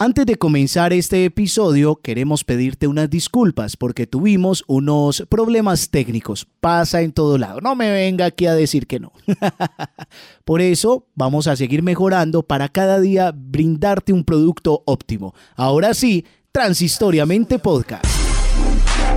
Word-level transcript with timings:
Antes 0.00 0.26
de 0.26 0.36
comenzar 0.36 0.92
este 0.92 1.24
episodio, 1.24 1.96
queremos 1.96 2.44
pedirte 2.44 2.86
unas 2.86 3.10
disculpas 3.10 3.76
porque 3.76 4.06
tuvimos 4.06 4.62
unos 4.68 5.24
problemas 5.28 5.90
técnicos. 5.90 6.46
Pasa 6.60 7.02
en 7.02 7.10
todo 7.10 7.36
lado. 7.36 7.60
No 7.60 7.74
me 7.74 7.90
venga 7.90 8.26
aquí 8.26 8.46
a 8.46 8.54
decir 8.54 8.86
que 8.86 9.00
no. 9.00 9.12
Por 10.44 10.60
eso 10.60 11.08
vamos 11.16 11.48
a 11.48 11.56
seguir 11.56 11.82
mejorando 11.82 12.44
para 12.44 12.68
cada 12.68 13.00
día 13.00 13.32
brindarte 13.34 14.12
un 14.12 14.22
producto 14.22 14.84
óptimo. 14.86 15.34
Ahora 15.56 15.92
sí, 15.94 16.24
Transistoriamente 16.52 17.58
Podcast. 17.58 18.17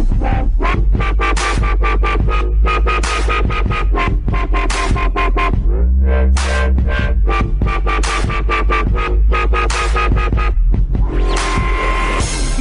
Yeah. 0.09 0.41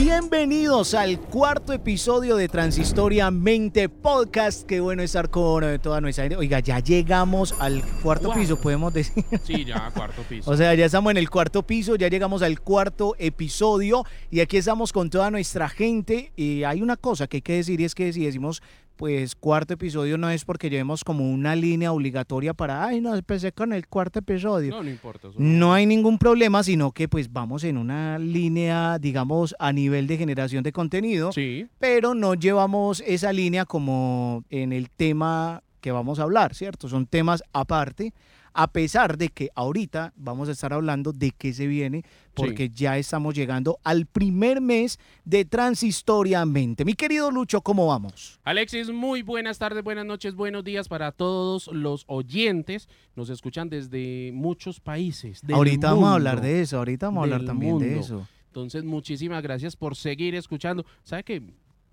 Bienvenidos 0.03 0.95
al 0.95 1.20
cuarto 1.20 1.75
episodio 1.75 2.37
de 2.37 2.48
Transistoria 2.48 3.31
Mente 3.31 3.91
Podcast. 3.91 4.67
Qué 4.67 4.81
bueno 4.81 5.03
estar 5.03 5.29
con 5.29 5.62
eh, 5.62 5.79
toda 5.79 6.01
nuestra 6.01 6.25
gente. 6.25 6.37
Oiga, 6.39 6.59
ya 6.61 6.79
llegamos 6.79 7.55
al 7.59 7.83
cuarto 8.03 8.28
Wow. 8.28 8.34
piso, 8.39 8.59
podemos 8.59 8.95
decir. 8.95 9.23
Sí, 9.45 9.67
ya, 9.67 9.91
cuarto 9.95 10.23
piso. 10.23 10.51
O 10.51 10.56
sea, 10.56 10.73
ya 10.75 10.87
estamos 10.87 11.11
en 11.11 11.19
el 11.19 11.28
cuarto 11.28 11.67
piso, 11.67 11.97
ya 11.97 12.09
llegamos 12.09 12.41
al 12.41 12.61
cuarto 12.62 13.15
episodio 13.19 14.05
y 14.31 14.41
aquí 14.41 14.56
estamos 14.56 14.91
con 14.95 15.11
toda 15.11 15.31
nuestra 15.31 15.69
gente. 15.69 16.33
Y 16.34 16.65
hay 16.65 16.81
una 16.81 16.97
cosa 16.97 17.27
que 17.27 17.37
hay 17.37 17.43
que 17.43 17.56
decir 17.56 17.78
y 17.83 17.84
es 17.84 17.95
que 17.95 18.11
si 18.15 18.25
decimos 18.25 18.62
pues 19.01 19.34
cuarto 19.34 19.73
episodio 19.73 20.19
no 20.19 20.29
es 20.29 20.45
porque 20.45 20.69
llevemos 20.69 21.05
como 21.05 21.31
una 21.31 21.56
línea 21.56 21.91
obligatoria 21.91 22.53
para, 22.53 22.84
ay, 22.84 23.01
no, 23.01 23.15
empecé 23.15 23.51
con 23.51 23.73
el 23.73 23.89
cuarto 23.89 24.19
episodio. 24.19 24.73
no, 24.73 24.83
no 24.83 24.91
importa. 24.91 25.29
eso 25.29 25.39
No 25.39 25.73
hay 25.73 25.87
ningún 25.87 26.19
problema, 26.19 26.62
sino 26.62 26.93
que 26.93 27.09
pues 27.09 27.33
vamos 27.33 27.65
en 27.65 27.78
una 27.78 28.19
línea, 28.19 28.98
digamos, 28.98 29.56
a 29.59 29.73
nivel 29.73 30.06
de 30.06 30.19
generación 30.19 30.62
de 30.62 30.73
contenido, 30.73 31.33
Sí, 31.33 31.67
pero 31.78 32.15
no 32.15 32.34
llevamos 32.34 33.03
esa 33.06 33.33
línea 33.33 33.65
como 33.65 34.45
en 34.51 34.71
el 34.71 34.91
tema 34.91 35.62
que 35.80 35.92
vamos 35.92 36.18
a 36.18 36.22
hablar, 36.22 36.54
¿cierto? 36.54 36.88
Son 36.88 37.06
temas 37.06 37.42
aparte, 37.52 38.12
a 38.52 38.72
pesar 38.72 39.16
de 39.16 39.28
que 39.28 39.50
ahorita 39.54 40.12
vamos 40.16 40.48
a 40.48 40.52
estar 40.52 40.72
hablando 40.72 41.12
de 41.12 41.30
qué 41.30 41.52
se 41.52 41.66
viene, 41.66 42.04
porque 42.34 42.68
ya 42.70 42.98
estamos 42.98 43.34
llegando 43.34 43.78
al 43.84 44.06
primer 44.06 44.60
mes 44.60 44.98
de 45.24 45.44
Transistoriamente. 45.44 46.84
Mi 46.84 46.94
querido 46.94 47.30
Lucho, 47.30 47.60
¿cómo 47.60 47.86
vamos? 47.86 48.41
Alexis, 48.44 48.91
muy 48.91 49.22
buenas 49.22 49.58
tardes, 49.58 49.82
buenas 49.84 50.06
noches, 50.06 50.34
buenos 50.34 50.64
días 50.64 50.88
para 50.88 51.12
todos 51.12 51.68
los 51.68 52.04
oyentes. 52.06 52.88
Nos 53.14 53.30
escuchan 53.30 53.68
desde 53.68 54.30
muchos 54.32 54.80
países. 54.80 55.42
del 55.42 55.56
ahorita 55.56 55.92
vamos 55.92 56.10
a 56.10 56.14
hablar 56.14 56.41
de 56.41 56.60
eso, 56.60 56.78
ahorita 56.78 57.06
vamos 57.06 57.20
a 57.20 57.24
hablar 57.24 57.44
también 57.44 57.78
de 57.78 57.98
eso. 57.98 58.26
Entonces, 58.47 58.82
muchísimas 58.82 59.42
gracias 59.42 59.76
por 59.76 59.94
seguir 59.94 60.34
escuchando. 60.34 60.84
¿Sabe 61.04 61.22
qué? 61.22 61.42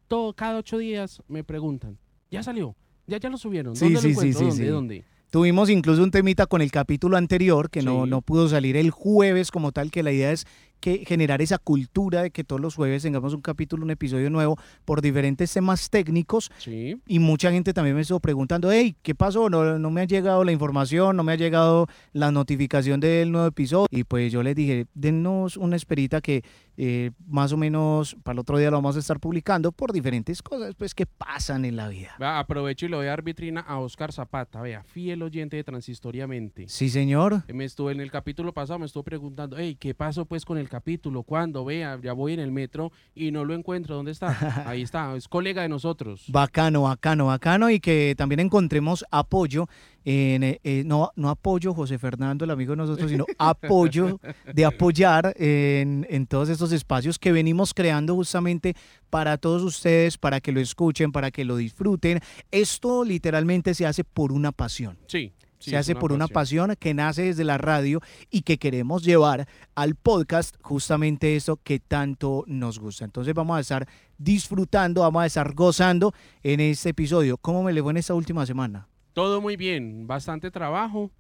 Todo, 0.07 0.33
cada 0.33 0.57
ocho 0.57 0.79
días 0.79 1.21
me 1.27 1.43
preguntan, 1.43 1.99
¿ya 2.31 2.41
salió? 2.41 2.75
¿Ya, 3.07 3.17
ya 3.17 3.29
lo 3.29 3.37
subieron? 3.37 3.75
Sí, 3.75 3.85
¿Dónde 3.85 4.01
sí, 4.01 4.13
lo 4.13 4.21
sí, 4.21 4.33
sí, 4.33 4.39
¿Dónde? 4.43 4.55
sí. 4.55 4.65
¿Dónde? 4.65 5.03
Tuvimos 5.29 5.69
incluso 5.69 6.03
un 6.03 6.11
temita 6.11 6.45
con 6.45 6.61
el 6.61 6.71
capítulo 6.71 7.17
anterior 7.17 7.69
que 7.69 7.81
no, 7.81 8.05
no 8.05 8.21
pudo 8.21 8.47
salir 8.47 8.77
el 8.77 8.91
jueves 8.91 9.51
como 9.51 9.73
tal, 9.73 9.91
que 9.91 10.01
la 10.01 10.11
idea 10.13 10.31
es 10.31 10.45
que 10.79 11.05
generar 11.05 11.41
esa 11.41 11.57
cultura 11.57 12.21
de 12.23 12.31
que 12.31 12.43
todos 12.43 12.61
los 12.61 12.75
jueves 12.75 13.03
tengamos 13.03 13.33
un 13.33 13.41
capítulo, 13.41 13.83
un 13.83 13.91
episodio 13.91 14.29
nuevo 14.29 14.57
por 14.85 15.01
diferentes 15.01 15.51
temas 15.53 15.89
técnicos 15.89 16.51
Sí. 16.59 16.99
y 17.07 17.19
mucha 17.19 17.51
gente 17.51 17.73
también 17.73 17.95
me 17.95 18.01
estuvo 18.01 18.19
preguntando, 18.19 18.71
hey, 18.71 18.95
¿qué 19.01 19.15
pasó? 19.15 19.49
No, 19.49 19.77
no 19.79 19.89
me 19.91 20.01
ha 20.01 20.05
llegado 20.05 20.43
la 20.43 20.51
información, 20.51 21.15
no 21.15 21.23
me 21.23 21.33
ha 21.33 21.35
llegado 21.35 21.87
la 22.13 22.31
notificación 22.31 22.99
del 22.99 23.31
nuevo 23.31 23.47
episodio 23.47 23.87
y 23.91 24.03
pues 24.03 24.31
yo 24.31 24.43
les 24.43 24.55
dije, 24.55 24.85
denos 24.93 25.57
una 25.57 25.75
esperita 25.75 26.21
que 26.21 26.43
eh, 26.79 27.09
más 27.27 27.51
o 27.53 27.57
menos 27.57 28.15
para 28.23 28.33
el 28.33 28.39
otro 28.39 28.57
día 28.59 28.69
lo 28.69 28.77
vamos 28.77 28.95
a 28.95 28.99
estar 28.99 29.19
publicando 29.19 29.71
por 29.71 29.91
diferentes 29.91 30.43
cosas 30.43 30.75
pues 30.75 30.93
que 30.93 31.05
pasan 31.07 31.65
en 31.65 31.75
la 31.75 31.87
vida. 31.89 32.15
Aprovecho 32.19 32.85
y 32.85 32.89
le 32.89 32.97
voy 32.97 33.07
a 33.07 33.09
dar 33.09 33.23
vitrina 33.23 33.61
a 33.61 33.79
Oscar 33.79 34.11
Zapata, 34.13 34.61
vea, 34.61 34.83
fiel 34.83 35.23
oyente 35.23 35.55
de 35.57 35.63
Transistoriamente. 35.63 36.65
Sí, 36.69 36.89
señor. 36.89 37.43
Me 37.51 37.65
estuvo 37.65 37.89
en 37.91 37.99
el 37.99 38.11
capítulo 38.11 38.53
pasado, 38.53 38.77
me 38.79 38.85
estuvo 38.85 39.03
preguntando, 39.03 39.57
hey, 39.57 39.75
¿qué 39.79 39.95
pasó 39.95 40.25
pues 40.25 40.45
con 40.45 40.57
el 40.57 40.66
capítulo? 40.69 41.23
¿Cuándo? 41.23 41.65
Vea, 41.65 41.99
ya 42.01 42.13
voy 42.13 42.33
en 42.33 42.39
el 42.39 42.51
metro 42.51 42.91
y 43.15 43.31
no 43.31 43.45
lo 43.45 43.53
encuentro. 43.53 43.95
¿Dónde 43.95 44.11
está? 44.11 44.27
Ahí 44.69 44.81
está, 44.81 45.15
es 45.15 45.27
colega 45.27 45.61
de 45.61 45.69
nosotros. 45.69 46.25
Bacano, 46.27 46.83
bacano, 46.83 47.27
bacano 47.27 47.69
y 47.69 47.79
que 47.79 48.15
también 48.17 48.39
encontremos 48.39 49.05
apoyo 49.11 49.67
en, 50.05 50.43
eh, 50.43 50.59
eh, 50.63 50.83
no, 50.85 51.11
no 51.15 51.29
apoyo 51.29 51.73
José 51.73 51.99
Fernando, 51.99 52.45
el 52.45 52.51
amigo 52.51 52.71
de 52.71 52.77
nosotros, 52.77 53.11
sino 53.11 53.25
apoyo 53.37 54.19
de 54.53 54.63
apoyar 54.63 55.33
en, 55.37 56.07
en 56.09 56.27
todos 56.27 56.47
estos 56.47 56.71
espacios 56.71 57.19
que 57.19 57.33
venimos 57.33 57.73
creando 57.73 58.15
justamente 58.15 58.73
para 59.09 59.37
todos 59.37 59.63
ustedes, 59.63 60.17
para 60.17 60.39
que 60.39 60.51
lo 60.51 60.61
escuchen, 60.61 61.11
para 61.11 61.29
que 61.29 61.43
lo 61.43 61.57
disfruten. 61.57 62.21
Esto 62.51 63.03
literalmente 63.03 63.73
se 63.73 63.85
hace 63.85 64.03
por 64.03 64.31
una 64.31 64.51
pasión. 64.53 64.97
Sí. 65.07 65.33
Sí, 65.59 65.71
se 65.71 65.77
hace 65.77 65.95
por 65.95 66.11
una 66.11 66.27
pasión 66.27 66.75
que 66.79 66.93
nace 66.93 67.23
desde 67.23 67.43
la 67.43 67.57
radio 67.57 68.01
y 68.29 68.41
que 68.41 68.57
queremos 68.57 69.03
llevar 69.03 69.47
al 69.75 69.95
podcast 69.95 70.55
justamente 70.61 71.35
eso 71.35 71.57
que 71.63 71.79
tanto 71.79 72.43
nos 72.47 72.79
gusta. 72.79 73.05
Entonces 73.05 73.33
vamos 73.33 73.57
a 73.57 73.61
estar 73.61 73.87
disfrutando, 74.17 75.01
vamos 75.01 75.23
a 75.23 75.25
estar 75.25 75.53
gozando 75.53 76.13
en 76.43 76.59
este 76.59 76.89
episodio. 76.89 77.37
¿Cómo 77.37 77.63
me 77.63 77.73
le 77.73 77.81
fue 77.81 77.91
en 77.91 77.97
esta 77.97 78.13
última 78.13 78.45
semana? 78.45 78.87
Todo 79.13 79.41
muy 79.41 79.55
bien, 79.55 80.05
bastante 80.07 80.51
trabajo. 80.51 81.11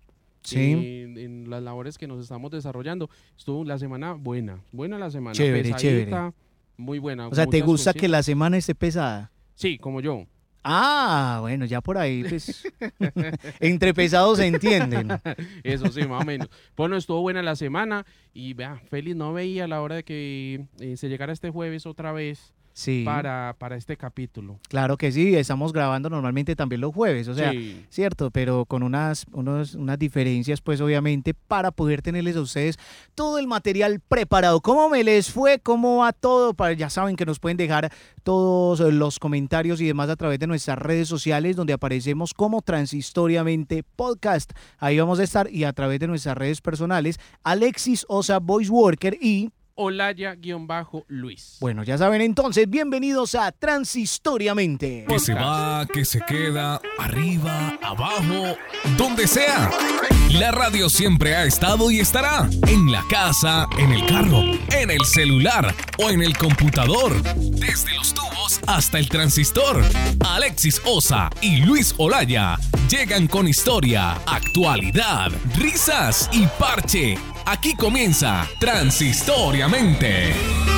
Sí. 0.43 0.71
En, 0.71 1.17
en 1.17 1.49
las 1.49 1.61
labores 1.61 1.97
que 1.97 2.07
nos 2.07 2.21
estamos 2.21 2.51
desarrollando. 2.51 3.09
Estuvo 3.37 3.65
la 3.65 3.77
semana 3.77 4.13
buena, 4.13 4.61
buena 4.71 4.97
la 4.97 5.09
semana. 5.11 5.33
Chévere, 5.33 5.73
chévere. 5.73 6.05
pesadita, 6.05 6.33
Muy 6.77 6.99
buena. 6.99 7.27
O 7.27 7.35
sea, 7.35 7.47
¿te 7.47 7.61
gusta 7.61 7.93
que 7.93 8.07
la 8.07 8.23
semana 8.23 8.55
esté 8.57 8.75
pesada? 8.75 9.31
Sí, 9.55 9.77
como 9.77 9.99
yo. 9.99 10.25
Ah, 10.69 11.37
bueno, 11.39 11.63
ya 11.63 11.79
por 11.79 11.97
ahí, 11.97 12.25
pues, 12.25 12.67
entre 13.61 13.93
pesados 13.93 14.37
se 14.37 14.47
entienden. 14.47 15.07
Eso 15.63 15.89
sí, 15.93 16.05
más 16.05 16.23
o 16.23 16.25
menos. 16.25 16.49
Bueno, 16.75 16.97
estuvo 16.97 17.21
buena 17.21 17.41
la 17.41 17.55
semana 17.55 18.05
y 18.33 18.53
vea, 18.53 18.81
Félix 18.89 19.15
no 19.15 19.31
veía 19.31 19.65
la 19.65 19.81
hora 19.81 19.95
de 19.95 20.03
que 20.03 20.65
eh, 20.81 20.97
se 20.97 21.07
llegara 21.07 21.31
este 21.31 21.51
jueves 21.51 21.85
otra 21.85 22.11
vez 22.11 22.53
Sí, 22.79 23.01
para, 23.03 23.55
para 23.57 23.75
este 23.75 23.97
capítulo. 23.97 24.59
claro 24.69 24.97
que 24.97 25.11
sí, 25.11 25.33
estamos 25.35 25.73
grabando 25.73 26.11
normalmente 26.11 26.55
también 26.55 26.79
los 26.81 26.93
jueves, 26.93 27.27
o 27.27 27.33
sea, 27.33 27.49
sí. 27.49 27.83
cierto, 27.89 28.29
pero 28.29 28.65
con 28.65 28.83
unas, 28.83 29.25
unos- 29.31 29.73
unas 29.73 29.97
diferencias, 29.97 30.61
pues 30.61 30.79
obviamente, 30.79 31.33
para 31.33 31.71
poder 31.71 32.03
tenerles 32.03 32.35
a 32.35 32.41
ustedes 32.41 32.77
todo 33.15 33.39
el 33.39 33.47
material 33.47 33.99
preparado. 34.07 34.61
¿Cómo 34.61 34.89
me 34.89 35.03
les 35.03 35.31
fue? 35.31 35.57
¿Cómo 35.57 35.97
va 35.97 36.13
todo? 36.13 36.53
Para, 36.53 36.73
ya 36.73 36.91
saben 36.91 37.15
que 37.15 37.25
nos 37.25 37.39
pueden 37.39 37.57
dejar 37.57 37.91
todos 38.21 38.79
los 38.93 39.17
comentarios 39.17 39.81
y 39.81 39.87
demás 39.87 40.09
a 40.09 40.15
través 40.15 40.37
de 40.37 40.45
nuestras 40.45 40.77
redes 40.77 41.07
sociales, 41.07 41.55
donde 41.55 41.73
aparecemos 41.73 42.31
como 42.35 42.61
Transistoriamente 42.61 43.81
Podcast. 43.95 44.51
Ahí 44.77 44.99
vamos 44.99 45.19
a 45.19 45.23
estar 45.23 45.51
y 45.51 45.63
a 45.63 45.73
través 45.73 45.99
de 45.99 46.05
nuestras 46.07 46.37
redes 46.37 46.61
personales, 46.61 47.19
Alexis 47.43 48.05
Osa 48.07 48.37
Voice 48.37 48.69
Worker 48.69 49.17
y 49.19 49.49
Olaya-Luis. 49.77 51.57
bueno, 51.59 51.83
ya 51.83 51.97
saben 51.97 52.21
entonces, 52.21 52.69
bienvenidos 52.69 53.35
a 53.35 53.51
Transistoriamente. 53.51 55.05
Que 55.07 55.19
se 55.19 55.33
va, 55.33 55.85
que 55.91 56.03
se 56.03 56.19
queda, 56.21 56.81
arriba, 56.97 57.77
abajo, 57.81 58.57
donde 58.97 59.27
sea. 59.27 59.69
La 60.31 60.51
radio 60.51 60.89
siempre 60.89 61.35
ha 61.35 61.45
estado 61.45 61.89
y 61.89 61.99
estará 61.99 62.49
en 62.67 62.91
la 62.91 63.03
casa, 63.09 63.67
en 63.77 63.91
el 63.91 64.05
carro, 64.05 64.41
en 64.71 64.91
el 64.91 65.03
celular 65.05 65.73
o 65.97 66.09
en 66.09 66.21
el 66.21 66.37
computador. 66.37 67.21
Desde 67.33 67.93
los 67.95 68.13
tubos 68.13 68.59
hasta 68.67 68.99
el 68.99 69.09
transistor. 69.09 69.83
Alexis 70.19 70.81
Osa 70.85 71.29
y 71.41 71.57
Luis 71.57 71.95
Olaya 71.97 72.57
llegan 72.89 73.27
con 73.27 73.47
historia, 73.47 74.13
actualidad, 74.25 75.31
risas 75.55 76.29
y 76.31 76.45
parche. 76.59 77.17
Aquí 77.45 77.73
comienza 77.75 78.47
Transistoriamente. 78.59 80.76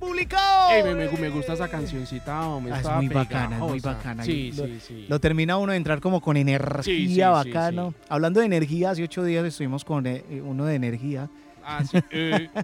Ey, 0.00 0.82
me, 1.18 1.28
gusta 1.28 1.52
esa 1.54 1.68
cancioncita, 1.68 2.46
hombre. 2.46 2.72
Ah, 2.74 2.80
es 2.80 2.88
muy 2.96 3.08
bacana, 3.08 3.56
es 3.56 3.62
muy 3.62 3.80
bacana. 3.80 4.24
Sí, 4.24 4.52
Lo- 4.52 4.66
sí, 4.66 4.78
sí. 4.86 5.06
Lo 5.08 5.20
termina 5.20 5.56
uno 5.58 5.72
de 5.72 5.78
entrar 5.78 6.00
como 6.00 6.20
con 6.20 6.36
energía 6.36 6.82
Sí, 6.82 7.08
sí, 7.08 7.14
sí, 7.14 7.20
bacano. 7.20 7.90
sí. 7.96 8.06
Hablando 8.08 8.40
de 8.40 8.46
energía, 8.46 8.90
hace 8.90 9.02
ocho 9.04 9.24
días 9.24 9.44
estuvimos 9.44 9.84
con 9.84 10.06
eh, 10.06 10.22
uno 10.44 10.64
de 10.64 10.74
energía. 10.74 11.28
Ah, 11.64 11.82
sí. 11.84 11.98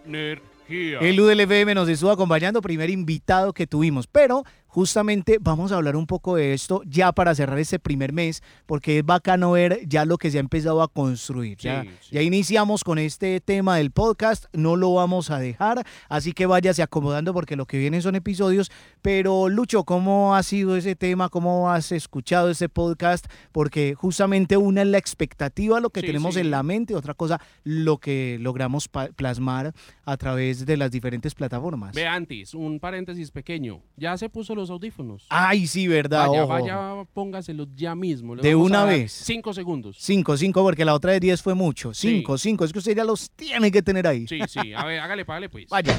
Energía. 0.07 0.99
El 1.01 1.19
UDLFM 1.21 1.75
nos 1.75 1.89
estuvo 1.89 2.11
acompañando, 2.11 2.61
primer 2.61 2.91
invitado 2.91 3.53
que 3.53 3.67
tuvimos. 3.67 4.07
Pero 4.07 4.45
justamente 4.69 5.38
vamos 5.41 5.73
a 5.73 5.76
hablar 5.76 5.97
un 5.97 6.06
poco 6.06 6.37
de 6.37 6.53
esto 6.53 6.82
ya 6.87 7.11
para 7.12 7.35
cerrar 7.35 7.59
este 7.59 7.79
primer 7.79 8.12
mes, 8.12 8.43
porque 8.67 8.99
es 8.99 9.05
bacano 9.05 9.50
ver 9.53 9.81
ya 9.88 10.05
lo 10.05 10.19
que 10.19 10.31
se 10.31 10.37
ha 10.37 10.41
empezado 10.41 10.82
a 10.82 10.88
construir. 10.88 11.59
ya, 11.59 11.82
Sí, 11.82 11.88
sí. 12.03 12.09
ya 12.12 12.23
iniciamos 12.23 12.85
con 12.85 12.99
este 12.99 13.41
tema 13.41 13.76
del 13.76 13.91
podcast, 13.91 14.44
no 14.53 14.76
lo 14.76 14.94
vamos 14.94 15.31
a 15.31 15.38
dejar, 15.38 15.85
así 16.09 16.32
que 16.32 16.47
váyase 16.47 16.82
acomodando 16.82 17.32
porque 17.35 17.56
lo 17.56 17.67
que 17.67 17.79
vienen 17.79 18.03
son 18.03 18.15
episodios. 18.15 18.70
Pero 19.03 19.49
Lucho, 19.49 19.85
¿cómo 19.85 20.35
ha 20.37 20.43
sido 20.43 20.76
ese 20.76 20.94
tema? 20.94 21.29
¿Cómo 21.29 21.70
has 21.70 21.91
escuchado 21.93 22.50
ese 22.50 22.69
podcast? 22.69 23.26
Porque 23.53 23.94
justamente 23.94 24.56
una 24.56 24.82
es 24.82 24.88
la 24.88 24.99
expectativa, 24.99 25.81
lo 25.81 25.91
que 25.91 26.00
Sí, 26.00 26.06
tenemos 26.06 26.37
en 26.37 26.50
la 26.50 26.62
mente, 26.62 26.94
otra 26.94 27.15
cosa, 27.15 27.41
lo 27.65 27.99
que 27.99 28.37
logramos 28.41 28.88
plasmar 29.17 29.73
a 30.05 30.17
través 30.17 30.67
de 30.67 30.76
las 30.76 30.91
diferentes 30.91 31.35
plataformas. 31.35 31.94
Ve 31.94 32.06
antes, 32.06 32.55
un 32.55 32.81
paréntesis 32.81 33.31
pequeño. 33.31 33.81
Ya 33.97 34.17
se 34.17 34.29
puso 34.29 34.55
los 34.58 34.70
audífonos. 34.70 35.26
Ay, 35.31 35.66
sí, 35.66 35.88
verdad. 35.88 36.28
vaya, 36.28 36.44
ojo. 36.44 36.52
vaya, 36.52 37.05
póngaselos 37.14 37.69
ya 37.75 37.94
mismo. 37.94 38.34
Le 38.34 38.43
De 38.43 38.55
una 38.55 38.84
vez. 38.84 39.12
Cinco 39.12 39.52
segundos. 39.55 39.96
Cinco, 39.99 40.37
cinco, 40.37 40.62
porque 40.62 40.84
la 40.84 40.94
otra 40.94 41.12
de 41.12 41.20
10 41.20 41.40
fue 41.43 41.55
mucho. 41.55 41.94
Cinco, 41.94 42.37
cinco. 42.37 42.64
Es 42.64 42.72
que 42.72 42.78
usted 42.81 42.94
ya 42.96 43.05
los 43.05 43.31
tiene 43.31 43.70
que 43.70 43.82
tener 43.82 44.06
ahí. 44.06 44.26
Sí, 44.28 44.40
sí. 44.46 44.72
A 44.75 44.84
ver, 44.84 45.00
hágale, 45.00 45.25
págale 45.25 45.49
pues. 45.49 45.66
Vaya. 45.69 45.96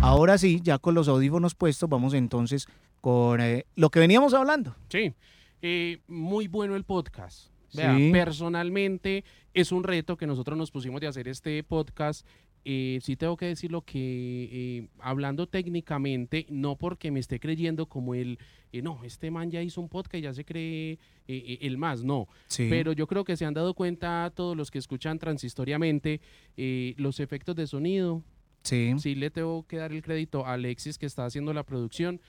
Ahora 0.00 0.36
sí, 0.38 0.60
ya 0.62 0.78
con 0.78 0.94
los 0.94 1.08
audífonos 1.08 1.54
puestos, 1.54 1.88
vamos 1.88 2.12
entonces 2.14 2.66
con 3.00 3.40
eh, 3.40 3.64
lo 3.74 3.90
que 3.90 4.00
veníamos 4.00 4.34
hablando. 4.34 4.74
Sí. 4.88 5.14
Eh, 5.62 5.98
muy 6.08 6.46
bueno 6.46 6.76
el 6.76 6.84
podcast. 6.84 7.48
Vea, 7.72 7.96
Sí. 7.96 8.10
personalmente 8.12 9.24
es 9.54 9.72
un 9.72 9.82
reto 9.82 10.16
que 10.16 10.26
nosotros 10.26 10.56
nos 10.58 10.70
pusimos 10.70 11.00
de 11.00 11.06
hacer 11.08 11.26
este 11.26 11.62
podcast. 11.64 12.26
Eh, 12.64 12.98
sí 13.02 13.16
tengo 13.16 13.36
que 13.36 13.46
decirlo 13.46 13.82
que 13.82 14.48
eh, 14.50 14.88
hablando 14.98 15.46
técnicamente, 15.46 16.46
no 16.48 16.76
porque 16.76 17.10
me 17.10 17.20
esté 17.20 17.38
creyendo 17.38 17.86
como 17.86 18.14
el, 18.14 18.38
eh, 18.72 18.82
no, 18.82 19.04
este 19.04 19.30
man 19.30 19.50
ya 19.50 19.62
hizo 19.62 19.80
un 19.80 19.88
podcast 19.88 20.22
ya 20.22 20.34
se 20.34 20.44
cree 20.44 20.98
eh, 21.28 21.58
el 21.60 21.78
más, 21.78 22.02
no. 22.02 22.26
Sí. 22.48 22.66
Pero 22.68 22.92
yo 22.92 23.06
creo 23.06 23.22
que 23.22 23.36
se 23.36 23.44
han 23.44 23.54
dado 23.54 23.74
cuenta 23.74 24.32
todos 24.34 24.56
los 24.56 24.70
que 24.70 24.78
escuchan 24.78 25.18
transistoriamente 25.18 26.20
eh, 26.56 26.94
los 26.96 27.20
efectos 27.20 27.54
de 27.54 27.66
sonido. 27.66 28.22
sí. 28.62 28.92
Sí 28.98 29.14
le 29.14 29.30
tengo 29.30 29.66
que 29.66 29.76
dar 29.76 29.92
el 29.92 30.02
crédito 30.02 30.44
a 30.44 30.54
Alexis 30.54 30.98
que 30.98 31.06
está 31.06 31.24
haciendo 31.24 31.52
la 31.52 31.62
producción. 31.64 32.20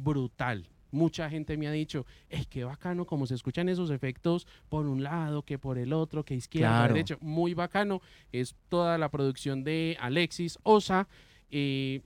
brutal. 0.00 0.68
Mucha 0.90 1.28
gente 1.28 1.56
me 1.56 1.66
ha 1.66 1.72
dicho, 1.72 2.06
¡ay, 2.30 2.46
qué 2.48 2.64
bacano 2.64 3.04
como 3.06 3.26
se 3.26 3.34
escuchan 3.34 3.68
esos 3.68 3.90
efectos 3.90 4.46
por 4.68 4.86
un 4.86 5.02
lado, 5.02 5.42
que 5.42 5.58
por 5.58 5.78
el 5.78 5.92
otro, 5.92 6.24
que 6.24 6.34
izquierda, 6.34 6.68
Claro. 6.78 6.94
derecha! 6.94 7.16
Muy 7.20 7.54
bacano. 7.54 8.00
Es 8.32 8.54
toda 8.68 8.96
la 8.98 9.10
producción 9.10 9.64
de 9.64 9.96
Alexis 10.00 10.58
Osa. 10.62 11.08
eh, 11.50 12.00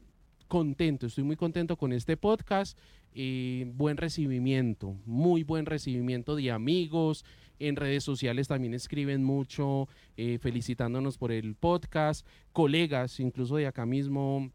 contento, 0.48 1.06
estoy 1.06 1.24
muy 1.24 1.36
contento 1.36 1.76
con 1.76 1.92
este 1.92 2.16
podcast. 2.16 2.76
eh, 3.12 3.70
buen 3.74 3.96
recibimiento, 3.96 4.96
muy 5.04 5.42
buen 5.42 5.66
recibimiento 5.66 6.36
de 6.36 6.50
amigos. 6.52 7.24
En 7.58 7.74
redes 7.76 8.04
sociales 8.04 8.46
también 8.48 8.72
escriben 8.72 9.24
mucho, 9.24 9.88
eh, 10.16 10.38
felicitándonos 10.40 11.18
por 11.18 11.32
el 11.32 11.56
podcast. 11.56 12.24
Colegas, 12.52 13.18
incluso 13.18 13.56
de 13.56 13.66
acá 13.66 13.84
mismo 13.84 14.50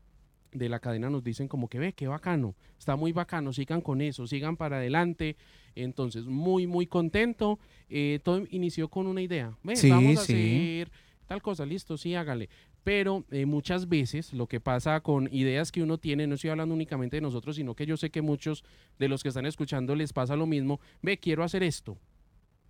de 0.55 0.69
la 0.69 0.79
cadena, 0.79 1.09
nos 1.09 1.23
dicen 1.23 1.47
como 1.47 1.67
que 1.67 1.79
ve, 1.79 1.93
qué 1.93 2.07
bacano, 2.07 2.55
está 2.79 2.95
muy 2.95 3.11
bacano, 3.11 3.53
sigan 3.53 3.81
con 3.81 4.01
eso, 4.01 4.25
sigan 4.25 4.57
para 4.57 4.77
adelante. 4.77 5.35
Entonces, 5.75 6.25
muy, 6.25 6.65
muy 6.67 6.87
contento. 6.87 7.59
Eh, 7.89 8.19
todo 8.23 8.43
inició 8.49 8.87
con 8.87 9.07
una 9.07 9.21
idea. 9.21 9.57
Ve, 9.63 9.75
Sí, 9.75 9.89
vamos 9.89 10.17
a 10.17 10.23
sí. 10.23 10.33
hacer 10.33 10.91
tal 11.27 11.41
cosa, 11.41 11.65
listo, 11.65 11.97
sí, 11.97 12.15
hágale. 12.15 12.49
Pero 12.83 13.25
eh, 13.31 13.45
muchas 13.45 13.89
veces 13.89 14.31
lo 14.31 14.47
que 14.47 14.59
pasa 14.59 15.01
con 15.01 15.27
ideas 15.33 15.71
que 15.71 15.81
uno 15.81 15.97
tiene, 15.97 16.27
no 16.27 16.35
estoy 16.35 16.51
hablando 16.51 16.73
únicamente 16.75 17.17
de 17.17 17.21
nosotros, 17.21 17.55
sino 17.55 17.75
que 17.75 17.85
yo 17.85 17.97
sé 17.97 18.11
que 18.11 18.21
muchos 18.21 18.63
de 18.99 19.09
los 19.09 19.23
que 19.23 19.29
están 19.29 19.45
escuchando 19.47 19.95
les 19.95 20.13
pasa 20.13 20.35
lo 20.35 20.45
mismo. 20.45 20.79
Ve, 21.01 21.17
quiero 21.17 21.43
hacer 21.43 21.63
esto. 21.63 21.97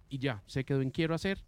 Y 0.10 0.20
ya, 0.20 0.42
se 0.48 0.64
quedó 0.64 0.82
en 0.82 0.90
quiero 0.90 1.14
hacer 1.14 1.44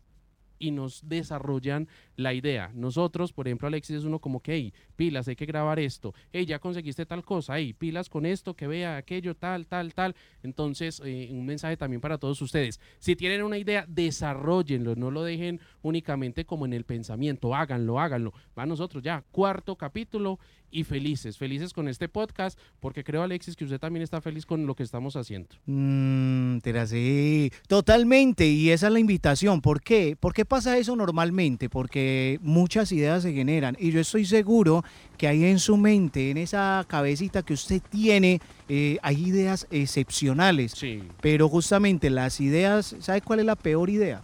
y 0.59 0.71
nos 0.71 1.07
desarrollan 1.07 1.87
la 2.17 2.33
idea. 2.33 2.71
Nosotros, 2.73 3.31
por 3.31 3.47
ejemplo, 3.47 3.67
Alexis 3.67 3.97
es 3.97 4.03
uno 4.03 4.19
como 4.19 4.41
que, 4.41 4.53
hey, 4.53 4.73
pilas, 4.95 5.27
hay 5.27 5.35
que 5.35 5.45
grabar 5.45 5.79
esto. 5.79 6.13
Hey, 6.33 6.45
ya 6.45 6.59
conseguiste 6.59 7.05
tal 7.05 7.23
cosa. 7.23 7.57
Hey, 7.57 7.73
pilas 7.73 8.09
con 8.09 8.25
esto, 8.25 8.55
que 8.55 8.67
vea 8.67 8.97
aquello, 8.97 9.35
tal, 9.35 9.67
tal, 9.67 9.93
tal. 9.93 10.15
Entonces, 10.43 11.01
eh, 11.05 11.29
un 11.31 11.45
mensaje 11.45 11.77
también 11.77 12.01
para 12.01 12.17
todos 12.17 12.41
ustedes. 12.41 12.81
Si 12.99 13.15
tienen 13.15 13.43
una 13.43 13.57
idea, 13.57 13.85
desarrollenlo. 13.87 14.95
No 14.95 15.11
lo 15.11 15.23
dejen 15.23 15.61
únicamente 15.83 16.43
como 16.43 16.65
en 16.65 16.73
el 16.73 16.83
pensamiento. 16.83 17.55
Háganlo, 17.55 17.99
háganlo. 17.99 18.33
Va 18.57 18.63
a 18.63 18.65
nosotros 18.65 19.03
ya. 19.03 19.23
Cuarto 19.31 19.75
capítulo 19.75 20.39
y 20.71 20.83
felices. 20.83 21.37
Felices 21.37 21.73
con 21.73 21.87
este 21.87 22.09
podcast 22.09 22.59
porque 22.79 23.03
creo, 23.03 23.21
Alexis, 23.21 23.55
que 23.55 23.63
usted 23.63 23.79
también 23.79 24.03
está 24.03 24.21
feliz 24.21 24.45
con 24.45 24.65
lo 24.65 24.75
que 24.75 24.83
estamos 24.83 25.15
haciendo. 25.15 25.55
Mm, 25.65 26.57
sé. 26.85 27.51
Totalmente, 27.67 28.47
y 28.47 28.71
esa 28.71 28.87
es 28.87 28.93
la 28.93 28.99
invitación. 28.99 29.61
¿Por 29.61 29.81
qué? 29.81 30.17
¿Por 30.19 30.33
qué 30.33 30.45
pasa 30.45 30.77
eso 30.77 30.95
normalmente? 30.95 31.69
Porque 31.69 32.06
muchas 32.41 32.91
ideas 32.91 33.23
se 33.23 33.33
generan 33.33 33.75
y 33.79 33.91
yo 33.91 33.99
estoy 33.99 34.25
seguro 34.25 34.83
que 35.17 35.27
ahí 35.27 35.45
en 35.45 35.59
su 35.59 35.77
mente, 35.77 36.29
en 36.29 36.37
esa 36.37 36.85
cabecita 36.87 37.41
que 37.43 37.53
usted 37.53 37.81
tiene, 37.89 38.39
eh, 38.69 38.97
hay 39.01 39.27
ideas 39.27 39.67
excepcionales. 39.71 40.73
Sí. 40.73 41.03
Pero 41.21 41.49
justamente 41.49 42.09
las 42.09 42.39
ideas, 42.39 42.95
¿sabe 42.99 43.21
cuál 43.21 43.39
es 43.39 43.45
la 43.45 43.55
peor 43.55 43.89
idea? 43.89 44.21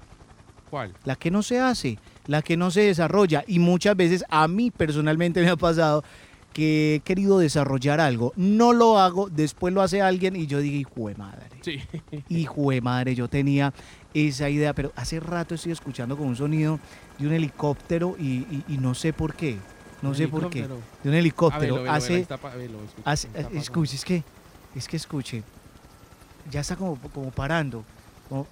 ¿Cuál? 0.70 0.94
La 1.04 1.16
que 1.16 1.32
no 1.32 1.44
se 1.44 1.60
hace, 1.60 2.00
la 2.28 2.42
que 2.42 2.58
no 2.58 2.72
se 2.72 2.82
desarrolla. 2.82 3.44
Y 3.48 3.60
muchas 3.60 3.96
veces 3.96 4.24
a 4.30 4.48
mí 4.48 4.72
personalmente 4.72 5.42
me 5.42 5.50
ha 5.50 5.56
pasado 5.56 6.04
que 6.54 6.96
he 6.96 7.00
querido 7.02 7.40
desarrollar 7.40 8.00
algo, 8.00 8.32
no 8.36 8.72
lo 8.74 9.00
hago, 9.00 9.30
después 9.30 9.74
lo 9.74 9.82
hace 9.82 10.02
alguien 10.02 10.36
y 10.36 10.46
yo 10.48 10.60
digo, 10.60 10.76
hijo 10.78 11.08
de 11.10 11.16
madre. 11.16 11.48
Sí. 11.62 11.80
Hijo 12.30 12.72
de 12.72 12.82
madre, 12.82 13.16
yo 13.16 13.28
tenía 13.28 13.74
esa 14.14 14.50
idea, 14.50 14.74
pero 14.74 14.92
hace 14.96 15.20
rato 15.20 15.56
estoy 15.56 15.72
escuchando 15.72 16.16
con 16.18 16.28
un 16.28 16.36
sonido 16.36 16.80
de 17.18 17.28
un 17.28 17.34
helicóptero 17.34 18.16
y, 18.20 18.24
y- 18.26 18.64
y 18.68 18.78
no 18.78 18.94
sé 18.94 19.14
por 19.14 19.34
qué. 19.34 19.58
No 20.02 20.14
sé 20.14 20.28
por 20.28 20.50
qué. 20.50 20.68
De 21.04 21.10
un 21.10 21.16
Ah, 21.16 21.20
helicóptero. 21.20 21.62
velo, 21.62 21.76
velo, 21.76 21.84
velo, 21.84 21.92
ahí 21.94 21.98
hace, 21.98 22.20
está 22.20 22.38
pa- 22.38 22.54
velo, 22.56 22.78
escucha, 22.84 23.10
hace- 23.10 23.28
está 23.28 23.40
pasando. 23.44 23.60
escuche, 23.60 23.96
es 23.96 24.04
que, 24.06 24.24
es 24.76 24.88
que 24.90 24.98
escuche. 24.98 25.44
Ya 26.52 26.60
está 26.60 26.76
como, 26.76 26.98
como 26.98 27.32
parando. 27.32 27.86
Como- 28.28 28.46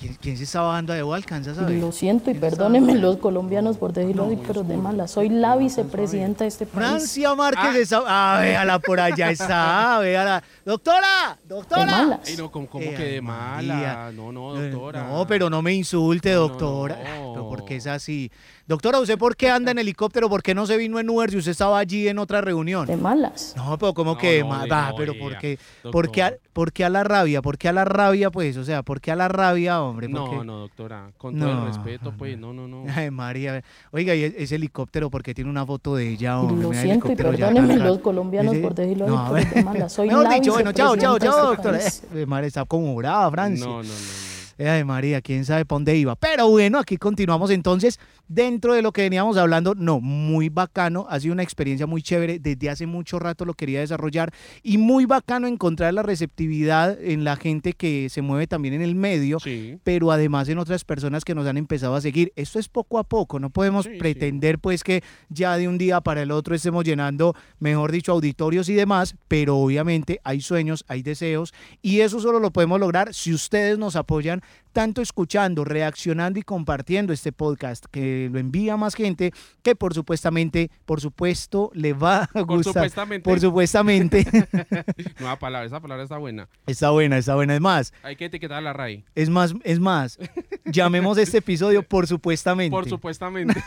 ¿quién, 0.00 0.16
quién 0.20 0.36
se 0.38 0.44
está 0.44 0.62
bajando 0.62 0.92
de 0.94 1.00
alcanza, 1.14 1.54
¿sabes? 1.54 1.78
Lo 1.80 1.92
siento 1.92 2.30
y 2.30 2.34
perdónenme 2.34 2.94
los 2.94 3.18
colombianos 3.18 3.76
por 3.76 3.92
decirlo 3.92 4.24
así, 4.24 4.38
pero 4.46 4.62
de 4.64 4.76
mala. 4.76 5.06
Soy 5.06 5.28
la 5.28 5.56
vicepresidenta 5.56 6.44
de 6.44 6.48
este 6.48 6.64
país. 6.66 6.74
Francia 6.86 7.34
Márquez 7.34 7.62
Ah. 7.64 7.78
está. 7.78 8.02
Ah, 8.06 8.40
véala 8.40 8.78
por 8.78 8.98
allá 8.98 9.30
está, 9.30 9.98
véala. 10.00 10.42
Doctora, 10.64 11.38
De 11.44 11.54
doctora. 11.54 11.84
malas. 11.86 12.20
Ay, 12.26 12.36
no, 12.38 12.50
como, 12.50 12.66
como 12.66 12.84
Eh, 12.84 12.94
que 12.94 13.04
de 13.04 13.20
María. 13.20 13.74
mala. 13.74 14.12
No, 14.12 14.32
no, 14.32 14.54
doctora. 14.54 15.04
No, 15.04 15.26
pero 15.26 15.50
no 15.50 15.60
me 15.62 15.74
insulte, 15.74 16.32
No, 16.32 16.40
no, 16.40 16.48
doctora. 16.48 16.96
no. 17.18 17.32
Pero 17.34 17.48
¿por 17.48 17.64
qué 17.64 17.76
es 17.76 17.86
así? 17.86 18.30
Doctora, 18.70 19.00
¿usted 19.00 19.18
por 19.18 19.34
qué 19.34 19.50
anda 19.50 19.72
en 19.72 19.80
helicóptero? 19.80 20.28
¿Por 20.30 20.44
qué 20.44 20.54
no 20.54 20.64
se 20.64 20.76
vino 20.76 21.00
en 21.00 21.10
Uber 21.10 21.28
si 21.28 21.38
usted 21.38 21.50
estaba 21.50 21.76
allí 21.80 22.06
en 22.06 22.20
otra 22.20 22.40
reunión? 22.40 22.86
De 22.86 22.96
malas. 22.96 23.52
No, 23.56 23.76
pero 23.76 23.92
como 23.94 24.12
No, 24.12 24.18
que 24.18 24.42
no, 24.44 24.48
va, 24.48 24.90
no, 24.90 24.94
pero 24.96 25.12
¿por 25.18 25.36
qué? 25.38 25.58
¿Por 25.90 26.12
qué, 26.12 26.22
a, 26.22 26.30
doctor. 26.30 26.50
por 26.52 26.72
qué 26.72 26.84
a 26.84 26.88
la 26.88 27.02
rabia? 27.02 27.42
¿Por 27.42 27.58
qué 27.58 27.68
a 27.68 27.72
la 27.72 27.84
rabia, 27.84 28.30
pues? 28.30 28.56
O 28.56 28.62
sea, 28.64 28.84
¿por 28.84 29.00
qué 29.00 29.10
a 29.10 29.16
la 29.16 29.26
rabia, 29.26 29.82
hombre? 29.82 30.08
¿Por 30.08 30.20
No, 30.20 30.30
qué? 30.38 30.44
no, 30.46 30.58
doctora. 30.60 31.10
Con 31.18 31.36
todo 31.36 31.52
No, 31.52 31.66
el 31.66 31.66
respeto, 31.74 32.12
pues, 32.16 32.38
no, 32.38 32.52
no, 32.52 32.68
no. 32.68 32.84
Ay, 32.94 33.10
María. 33.10 33.60
Oiga, 33.90 34.14
y 34.14 34.22
ese 34.22 34.54
helicóptero, 34.54 35.10
¿por 35.10 35.24
qué 35.24 35.34
tiene 35.34 35.50
una 35.50 35.66
foto 35.66 35.96
de 35.96 36.08
ella, 36.08 36.38
hombre? 36.38 36.62
Lo 36.62 36.72
siento 36.72 37.10
y 37.10 37.16
perdónenme 37.16 37.76
los 37.76 37.98
colombianos 37.98 38.54
Ese- 38.54 38.62
por 38.62 38.74
decirlo 38.76 39.08
No, 39.08 39.32
de 39.34 39.64
malas. 39.64 39.92
Soy 39.92 40.06
Mejor 40.06 40.22
la 40.28 40.34
dicho, 40.36 40.52
bueno, 40.52 40.70
chao, 40.70 40.96
chao, 40.96 41.18
chao, 41.18 41.46
doctora. 41.48 41.80
Eh, 42.14 42.24
madre, 42.24 42.46
está 42.46 42.64
como 42.66 42.94
brava, 42.94 43.28
Francia. 43.32 43.66
No, 43.66 43.82
no, 43.82 43.88
no. 43.88 44.29
Ay, 44.68 44.84
María, 44.84 45.22
quién 45.22 45.44
sabe 45.46 45.64
para 45.64 45.76
dónde 45.76 45.96
iba. 45.96 46.16
Pero 46.16 46.48
bueno, 46.50 46.78
aquí 46.78 46.98
continuamos 46.98 47.50
entonces 47.50 47.98
dentro 48.28 48.74
de 48.74 48.82
lo 48.82 48.92
que 48.92 49.00
veníamos 49.02 49.38
hablando. 49.38 49.74
No, 49.74 50.00
muy 50.00 50.50
bacano. 50.50 51.06
Ha 51.08 51.18
sido 51.18 51.32
una 51.32 51.42
experiencia 51.42 51.86
muy 51.86 52.02
chévere. 52.02 52.38
Desde 52.38 52.68
hace 52.68 52.86
mucho 52.86 53.18
rato 53.18 53.44
lo 53.46 53.54
quería 53.54 53.80
desarrollar 53.80 54.32
y 54.62 54.76
muy 54.76 55.06
bacano 55.06 55.46
encontrar 55.46 55.94
la 55.94 56.02
receptividad 56.02 57.02
en 57.02 57.24
la 57.24 57.36
gente 57.36 57.72
que 57.72 58.08
se 58.10 58.20
mueve 58.20 58.46
también 58.46 58.74
en 58.74 58.82
el 58.82 58.94
medio, 58.94 59.40
Sí. 59.40 59.78
pero 59.82 60.12
además 60.12 60.48
en 60.50 60.58
otras 60.58 60.84
personas 60.84 61.24
que 61.24 61.34
nos 61.34 61.46
han 61.46 61.56
empezado 61.56 61.94
a 61.94 62.00
seguir. 62.02 62.32
Esto 62.36 62.58
es 62.58 62.68
poco 62.68 62.98
a 62.98 63.04
poco. 63.04 63.38
No 63.40 63.48
podemos 63.50 63.86
Sí, 63.86 63.92
sí. 63.92 63.98
pretender 63.98 64.58
pues 64.58 64.84
que 64.84 65.02
ya 65.30 65.56
de 65.56 65.68
un 65.68 65.78
día 65.78 66.02
para 66.02 66.20
el 66.22 66.30
otro 66.30 66.54
estemos 66.54 66.84
llenando, 66.84 67.34
mejor 67.60 67.92
dicho, 67.92 68.12
auditorios 68.12 68.68
y 68.68 68.74
demás, 68.74 69.16
pero 69.26 69.56
obviamente 69.56 70.20
hay 70.22 70.42
sueños, 70.42 70.84
hay 70.86 71.02
deseos 71.02 71.54
y 71.80 72.00
eso 72.00 72.20
solo 72.20 72.40
lo 72.40 72.50
podemos 72.50 72.78
lograr 72.78 73.14
si 73.14 73.32
ustedes 73.32 73.78
nos 73.78 73.96
apoyan 73.96 74.42
tanto 74.72 75.02
escuchando, 75.02 75.64
reaccionando 75.64 76.38
y 76.38 76.42
compartiendo 76.42 77.12
este 77.12 77.32
podcast, 77.32 77.86
que 77.90 78.28
lo 78.32 78.38
envía 78.38 78.74
a 78.74 78.76
más 78.76 78.94
gente, 78.94 79.32
que 79.62 79.74
por 79.74 79.94
supuestamente, 79.94 80.70
por 80.86 81.00
supuesto, 81.00 81.70
le 81.74 81.92
va 81.92 82.22
a 82.24 82.26
Por 82.28 82.46
gustar. 82.46 82.74
supuestamente. 82.74 83.28
Por 83.28 83.40
supuestamente. 83.40 84.24
Nueva 85.18 85.38
palabra, 85.38 85.66
esa 85.66 85.80
palabra 85.80 86.04
está 86.04 86.18
buena. 86.18 86.48
está 86.66 86.90
buena, 86.90 87.18
está 87.18 87.34
buena. 87.34 87.54
Es 87.54 87.60
más, 87.60 87.92
Hay 88.02 88.16
que 88.16 88.26
etiquetar 88.26 88.58
a 88.58 88.60
la 88.60 88.72
RAI. 88.72 89.04
es 89.14 89.28
más, 89.28 89.54
es 89.64 89.80
más. 89.80 90.18
Llamemos 90.64 91.18
este 91.18 91.38
episodio 91.38 91.82
por 91.82 92.06
supuestamente. 92.06 92.70
Por 92.70 92.88
supuestamente. 92.88 93.62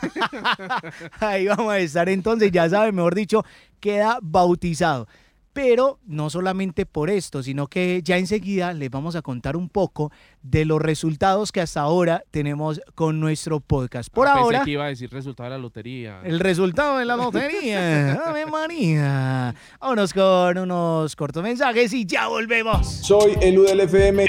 Ahí 1.20 1.48
vamos 1.48 1.72
a 1.74 1.80
estar 1.80 2.08
entonces, 2.10 2.52
ya 2.52 2.70
saben, 2.70 2.96
mejor 2.96 3.16
dicho, 3.16 3.44
queda 3.80 4.20
bautizado. 4.22 5.08
Pero 5.54 6.00
no 6.08 6.32
solamente 6.32 6.88
por 6.88 7.12
esto, 7.12 7.44
sino 7.44 7.68
que 7.68 8.02
ya 8.04 8.18
enseguida 8.18 8.74
les 8.74 8.90
vamos 8.90 9.16
a 9.16 9.22
contar 9.22 9.56
un 9.56 9.70
poco 9.70 10.12
de 10.42 10.66
los 10.66 10.82
resultados 10.82 11.52
que 11.52 11.62
hasta 11.62 11.82
ahora 11.82 12.24
tenemos 12.32 12.82
con 12.96 13.20
nuestro 13.20 13.60
podcast. 13.60 14.10
Por 14.12 14.28
Ah, 14.28 14.32
pensé 14.34 14.44
ahora, 14.44 14.64
que 14.66 14.72
iba 14.72 14.86
a 14.86 14.88
decir 14.88 15.12
resultado 15.12 15.52
de 15.52 15.56
la 15.58 15.62
lotería. 15.62 16.22
el 16.24 16.40
resultado 16.40 16.98
de 16.98 17.06
la 17.06 17.16
lotería. 17.16 18.14
¡Ave 18.26 18.48
María! 18.48 19.54
Vámonos 19.80 20.12
con 20.12 20.58
unos 20.58 21.16
cortos 21.16 21.44
mensajes 21.44 21.94
y 21.94 22.06
ya 22.08 22.28
volvemos. 22.28 22.88
Soy 22.88 23.34
Elu 23.40 23.64
del 23.64 23.82
FM 23.82 24.26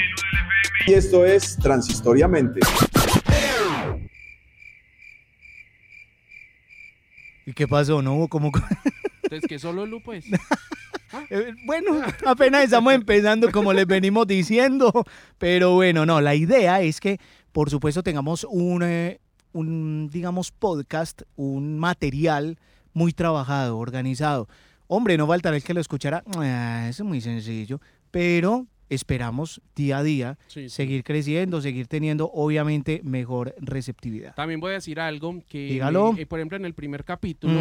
y 0.85 0.93
esto 0.93 1.25
es 1.25 1.57
Transistoriamente. 1.57 2.59
¿Y 7.47 7.53
qué 7.53 7.67
pasó? 7.67 8.01
¿No 8.01 8.13
hubo 8.15 8.27
como... 8.27 8.51
Entonces, 9.23 9.47
que 9.47 9.59
solo 9.59 9.85
Lu, 9.85 10.01
pues. 10.01 10.25
Eh, 11.35 11.53
Bueno, 11.65 12.01
apenas 12.25 12.63
estamos 12.63 12.93
empezando 12.93 13.51
como 13.51 13.73
les 13.73 13.85
venimos 13.85 14.25
diciendo, 14.27 15.03
pero 15.37 15.73
bueno, 15.73 16.05
no, 16.05 16.21
la 16.21 16.35
idea 16.35 16.81
es 16.81 16.99
que 16.99 17.19
por 17.51 17.69
supuesto 17.69 18.03
tengamos 18.03 18.45
un, 18.49 18.83
eh, 18.83 19.19
un 19.53 20.09
digamos, 20.11 20.51
podcast, 20.51 21.23
un 21.35 21.77
material 21.77 22.57
muy 22.93 23.11
trabajado, 23.11 23.77
organizado. 23.77 24.47
Hombre, 24.87 25.17
no 25.17 25.27
faltará 25.27 25.57
el 25.57 25.63
que 25.63 25.73
lo 25.73 25.81
escuchara, 25.81 26.23
"Ah, 26.37 26.87
es 26.89 27.01
muy 27.01 27.19
sencillo, 27.19 27.81
pero 28.11 28.65
esperamos 28.89 29.61
día 29.75 29.97
a 29.99 30.03
día 30.03 30.37
Sí, 30.47 30.63
sí. 30.63 30.69
seguir 30.69 31.03
creciendo, 31.03 31.61
seguir 31.61 31.87
teniendo 31.87 32.29
obviamente 32.33 33.01
mejor 33.03 33.55
receptividad. 33.59 34.35
También 34.35 34.59
voy 34.59 34.71
a 34.71 34.73
decir 34.75 34.99
algo 34.99 35.41
que, 35.47 35.77
eh, 35.77 36.25
por 36.25 36.39
ejemplo, 36.39 36.55
en 36.57 36.65
el 36.65 36.73
primer 36.73 37.03
capítulo, 37.03 37.59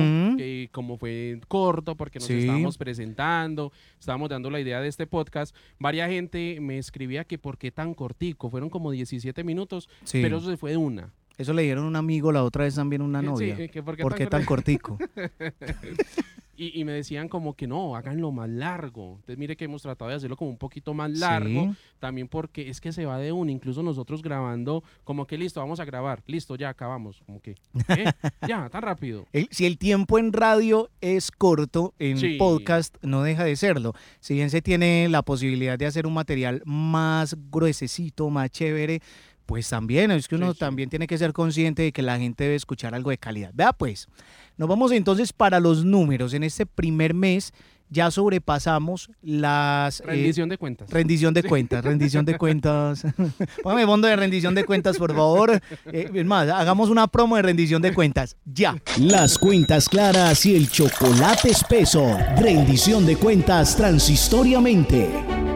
como 0.73 0.97
fue 0.99 1.41
corto, 1.49 1.97
porque 1.97 2.19
nos 2.19 2.29
Sí. 2.29 2.39
estábamos 2.39 2.77
presentando, 2.79 3.73
estábamos 3.99 4.29
dando 4.29 4.51
la 4.51 4.61
idea 4.61 4.81
de 4.81 4.89
este 4.89 5.07
podcast, 5.07 5.55
varias 5.79 6.11
gente 6.11 6.59
me 6.61 6.79
escribía 6.79 7.25
que 7.25 7.39
por 7.39 7.59
qué 7.59 7.71
tan 7.71 7.95
cortico, 7.95 8.51
fueron 8.51 8.71
como 8.71 8.91
17 8.91 9.45
minutos, 9.45 9.89
pero 10.13 10.39
eso 10.39 10.51
se 10.51 10.57
fue 10.57 10.73
de 10.73 10.77
una. 10.77 11.13
Eso 11.37 11.53
le 11.53 11.63
dieron 11.63 11.85
a 11.85 11.89
un 11.89 11.97
amigo 11.97 12.31
la 12.31 12.45
otra 12.45 12.63
vez 12.65 12.77
también 12.77 13.03
una 13.03 13.19
Sí, 13.21 13.27
novia. 13.27 13.57
eh, 13.59 13.69
que 13.69 13.83
por 13.83 13.97
qué 13.97 14.03
¿Por 14.03 14.13
tan 14.13 14.19
qué 14.19 14.27
tan 14.29 14.45
cortico? 14.45 14.99
Y, 16.57 16.79
y 16.81 16.85
me 16.85 16.93
decían 16.93 17.29
como 17.29 17.55
que 17.55 17.67
no, 17.67 17.97
háganlo 17.97 18.31
más 18.33 18.49
largo. 18.49 19.13
Entonces 19.17 19.39
mire 19.39 19.57
que 19.57 19.65
hemos 19.65 19.83
tratado 19.83 20.11
de 20.11 20.17
hacerlo 20.17 20.37
como 20.37 20.51
un 20.51 20.59
poquito 20.59 20.95
más 20.95 21.11
largo, 21.11 21.73
Sí. 21.73 21.77
también 21.99 22.29
porque 22.29 22.69
es 22.71 22.81
que 22.81 22.93
se 22.93 23.07
va 23.07 23.19
de 23.19 23.33
una, 23.33 23.51
incluso 23.53 23.83
nosotros 23.83 24.23
grabando, 24.23 24.83
como 25.05 25.27
que 25.27 25.37
listo, 25.39 25.61
vamos 25.61 25.81
a 25.81 25.85
grabar, 25.85 26.23
listo, 26.27 26.57
ya 26.57 26.69
acabamos, 26.69 27.21
como 27.27 27.41
que, 27.41 27.53
¿eh? 27.89 28.05
ya, 28.49 28.69
tan 28.71 28.83
rápido. 28.83 29.27
El- 29.33 29.49
si 29.51 29.67
el 29.67 29.79
tiempo 29.79 30.19
en 30.19 30.33
radio 30.33 30.91
es 31.01 31.31
corto, 31.31 31.95
en 31.99 32.19
Sí. 32.19 32.37
podcast 32.39 32.97
no 33.03 33.23
deja 33.23 33.45
de 33.45 33.57
serlo. 33.57 33.93
Si 34.21 34.35
bien 34.35 34.51
se 34.51 34.63
tiene 34.63 35.09
la 35.09 35.23
posibilidad 35.23 35.79
de 35.79 35.87
hacer 35.87 36.07
un 36.07 36.15
material 36.15 36.63
más 36.65 37.37
gruesecito, 37.51 38.31
más 38.31 38.51
chévere, 38.51 39.01
pues 39.47 39.69
también 39.69 40.11
es 40.11 40.29
que 40.29 40.35
uno 40.37 40.49
Sí, 40.49 40.53
sí. 40.55 40.59
también 40.59 40.89
tiene 40.91 41.07
que 41.07 41.19
ser 41.19 41.33
consciente 41.33 41.83
de 41.83 41.93
que 41.93 42.03
la 42.03 42.19
gente 42.19 42.45
debe 42.45 42.57
escuchar 42.57 42.95
algo 42.95 43.11
de 43.11 43.19
calidad. 43.19 43.51
Vea 43.55 43.73
pues, 43.73 44.09
nos 44.57 44.69
vamos 44.69 44.93
entonces 44.93 45.33
para 45.33 45.61
los 45.61 45.85
números. 45.85 46.35
En 46.35 46.43
este 46.45 46.67
primer 46.67 47.15
mes 47.15 47.53
ya 47.91 48.11
sobrepasamos 48.11 49.11
las... 49.23 50.01
eh, 50.01 50.05
Rendición 50.07 50.49
de 50.49 50.59
cuentas. 50.59 50.91
Rendición 50.91 51.35
de 51.35 51.43
cuentas, 51.45 51.85
rendición 51.85 52.25
de 52.25 52.37
cuentas. 52.39 53.05
Póngame 53.63 53.85
fondo 53.87 54.09
de 54.09 54.17
rendición 54.17 54.55
de 54.55 54.65
cuentas, 54.65 54.97
por 54.97 55.15
favor. 55.15 55.61
Eh, 55.93 56.11
es 56.13 56.25
más, 56.25 56.49
hagamos 56.49 56.89
una 56.91 57.07
promo 57.07 57.37
de 57.37 57.43
rendición 57.43 57.83
de 57.83 57.93
cuentas. 57.95 58.37
Ya. 58.47 58.77
Las 58.99 59.39
cuentas 59.39 59.89
claras 59.89 60.45
y 60.47 60.57
el 60.57 60.69
chocolate 60.71 61.51
espeso. 61.51 62.17
Rendición 62.39 63.07
de 63.07 63.17
cuentas 63.17 63.77
transitoriamente. 63.77 65.54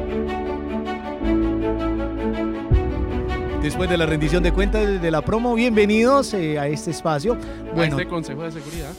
Después 3.62 3.90
de 3.90 3.96
la 3.96 4.06
rendición 4.06 4.42
de 4.42 4.52
cuentas 4.52 5.02
de 5.02 5.10
la 5.10 5.20
promo, 5.20 5.54
bienvenidos 5.54 6.32
eh, 6.32 6.58
a 6.58 6.68
este 6.68 6.92
espacio. 6.92 7.34
a 7.34 7.74
Bueno, 7.74 7.98
este 7.98 8.08
consejo 8.08 8.44
de 8.44 8.52
seguridad. 8.52 8.92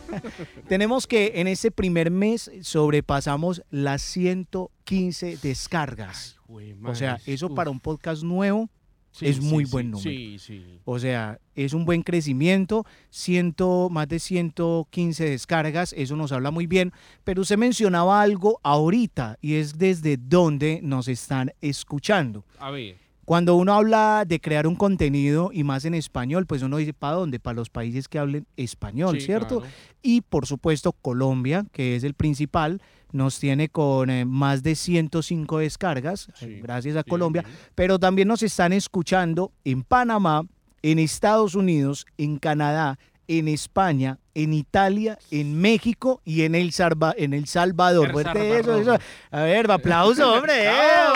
tenemos 0.68 1.06
que 1.06 1.32
en 1.36 1.46
este 1.46 1.70
primer 1.70 2.10
mes 2.10 2.50
sobrepasamos 2.62 3.62
las 3.70 4.00
115 4.02 5.38
descargas. 5.42 6.38
O 6.84 6.94
sea, 6.94 7.20
eso 7.26 7.46
uf. 7.46 7.54
para 7.54 7.70
un 7.70 7.78
podcast 7.78 8.22
nuevo 8.22 8.70
Sí, 9.12 9.26
es 9.26 9.40
muy 9.40 9.64
sí, 9.64 9.72
buen 9.72 9.90
número. 9.90 10.38
Sí. 10.38 10.64
O 10.84 10.98
sea, 10.98 11.40
es 11.54 11.72
un 11.72 11.84
buen 11.84 12.02
crecimiento, 12.02 12.86
ciento, 13.10 13.88
más 13.90 14.08
de 14.08 14.20
115 14.20 15.30
descargas, 15.30 15.92
eso 15.94 16.14
nos 16.16 16.30
habla 16.32 16.50
muy 16.50 16.66
bien, 16.66 16.92
pero 17.24 17.42
usted 17.42 17.58
mencionaba 17.58 18.22
algo 18.22 18.60
ahorita 18.62 19.36
y 19.40 19.54
es 19.54 19.78
desde 19.78 20.16
dónde 20.16 20.80
nos 20.82 21.08
están 21.08 21.52
escuchando. 21.60 22.44
A 22.58 22.70
ver, 22.70 22.96
Cuando 23.30 23.54
uno 23.54 23.74
habla 23.74 24.24
de 24.26 24.40
crear 24.40 24.66
un 24.66 24.74
contenido 24.74 25.50
y 25.52 25.62
más 25.62 25.84
en 25.84 25.94
español, 25.94 26.46
pues 26.46 26.62
uno 26.62 26.78
dice, 26.78 26.92
¿para 26.92 27.14
dónde? 27.14 27.38
Para 27.38 27.54
los 27.54 27.70
países 27.70 28.08
que 28.08 28.18
hablen 28.18 28.44
español, 28.56 29.20
sí, 29.20 29.26
¿cierto? 29.26 29.60
claro. 29.60 29.72
Y 30.02 30.22
por 30.22 30.46
supuesto 30.46 30.90
Colombia, 30.90 31.64
que 31.70 31.94
es 31.94 32.02
el 32.02 32.14
principal, 32.14 32.82
nos 33.12 33.38
tiene 33.38 33.68
con 33.68 34.10
eh, 34.10 34.24
más 34.24 34.64
de 34.64 34.74
105 34.74 35.58
descargas, 35.58 36.26
eh, 36.26 36.32
Sí, 36.34 36.60
gracias 36.60 36.96
a 36.96 37.02
sí, 37.04 37.08
Colombia, 37.08 37.44
pero 37.76 38.00
también 38.00 38.26
nos 38.26 38.42
están 38.42 38.72
escuchando 38.72 39.52
en 39.62 39.84
Panamá, 39.84 40.42
en 40.82 40.98
Estados 40.98 41.54
Unidos, 41.54 42.06
en 42.18 42.36
Canadá, 42.36 42.98
en 43.28 43.46
España, 43.46 44.18
en 44.34 44.52
Italia, 44.52 45.18
en 45.30 45.60
México 45.60 46.20
y 46.24 46.42
en 46.42 46.54
El, 46.54 46.72
Salva- 46.72 47.14
en 47.16 47.34
el 47.34 47.46
Salvador. 47.46 48.06
El 48.06 48.12
Fuerte 48.12 48.58
eso, 48.60 48.76
eso. 48.76 48.98
A 49.30 49.42
ver, 49.42 49.70
aplauso, 49.70 50.32
hombre, 50.36 50.64
eh, 50.66 50.70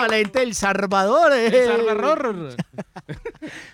la 0.09 0.15
gente 0.17 0.39
del 0.39 0.53
Salvador. 0.55 1.31
eh. 1.33 1.47
El 1.47 1.67
Salvador. 1.67 2.55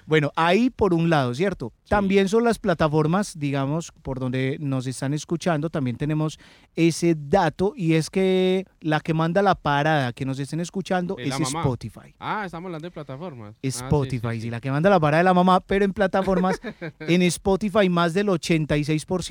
Bueno, 0.05 0.33
ahí 0.35 0.69
por 0.69 0.93
un 0.93 1.09
lado, 1.09 1.33
¿cierto? 1.33 1.71
También 1.87 2.27
son 2.27 2.43
las 2.43 2.59
plataformas, 2.59 3.39
digamos, 3.39 3.93
por 4.01 4.19
donde 4.19 4.57
nos 4.59 4.85
están 4.87 5.13
escuchando, 5.13 5.69
también 5.69 5.95
tenemos 5.95 6.37
ese 6.75 7.15
dato 7.17 7.71
y 7.77 7.93
es 7.93 8.09
que 8.09 8.65
la 8.81 8.99
que 8.99 9.13
manda 9.13 9.41
la 9.41 9.55
parada 9.55 10.11
que 10.11 10.25
nos 10.25 10.37
estén 10.39 10.59
escuchando 10.59 11.15
Es. 11.17 11.33
Spotify. 11.39 12.13
Ah, 12.19 12.43
estamos 12.45 12.67
hablando 12.67 12.87
de 12.87 12.91
plataformas. 12.91 13.53
Ah, 13.55 13.59
Spotify, 13.63 14.27
sí, 14.31 14.35
sí, 14.35 14.41
sí. 14.41 14.49
la 14.49 14.59
que 14.59 14.69
manda 14.71 14.89
la 14.89 14.99
parada 14.99 15.19
de 15.19 15.25
la 15.25 15.33
mamá, 15.33 15.61
pero 15.61 15.85
en 15.85 15.93
plataformas, 15.93 16.59
en 16.99 17.21
Spotify 17.21 17.87
más 17.87 18.13
del 18.13 18.27
86% 18.27 19.30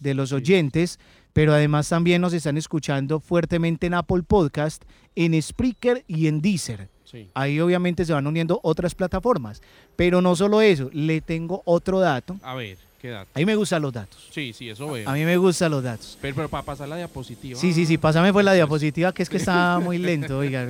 de 0.00 0.14
los 0.14 0.32
oyentes, 0.32 0.98
pero 1.34 1.52
además 1.52 1.86
también 1.88 2.22
nos 2.22 2.32
están 2.32 2.56
escuchando 2.56 3.20
fuertemente 3.20 3.86
en 3.86 3.94
Apple 3.94 4.22
Podcast, 4.26 4.82
en 5.14 5.40
Spreaker 5.40 6.02
y 6.08 6.28
en 6.28 6.40
Deezer. 6.40 6.88
Sí. 7.04 7.28
Ahí 7.34 7.60
obviamente 7.60 8.06
se 8.06 8.14
van 8.14 8.26
uniendo 8.26 8.58
otras 8.62 8.94
plataformas. 8.94 9.60
Pero 9.96 10.22
no 10.22 10.34
solo 10.34 10.62
eso, 10.62 10.88
le 10.94 11.20
tengo 11.20 11.60
otro 11.66 12.00
dato. 12.00 12.38
A 12.42 12.54
ver, 12.54 12.78
¿qué 13.02 13.08
edad? 13.08 13.26
A 13.34 13.38
mí 13.38 13.44
me 13.44 13.54
gustan 13.54 13.82
los 13.82 13.92
datos. 13.92 14.28
Sí, 14.30 14.54
sí, 14.54 14.70
eso 14.70 14.90
veo. 14.90 15.06
A 15.08 15.12
mí 15.12 15.24
me 15.26 15.36
gustan 15.36 15.70
los 15.70 15.82
datos. 15.82 16.16
Pero, 16.22 16.34
pero 16.34 16.48
para 16.48 16.64
pasar 16.64 16.88
la 16.88 16.96
diapositiva. 16.96 17.60
Sí, 17.60 17.74
sí, 17.74 17.84
sí, 17.84 17.98
pásame 17.98 18.32
pues 18.32 18.46
la 18.46 18.54
diapositiva 18.54 19.12
que 19.12 19.22
es 19.22 19.28
que 19.28 19.36
está 19.36 19.78
muy 19.78 19.98
lento, 20.10 20.38
oiga. 20.38 20.66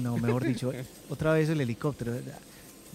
No, 0.00 0.16
mejor 0.16 0.44
dicho, 0.44 0.72
otra 1.10 1.34
vez 1.34 1.50
el 1.50 1.60
helicóptero. 1.60 2.14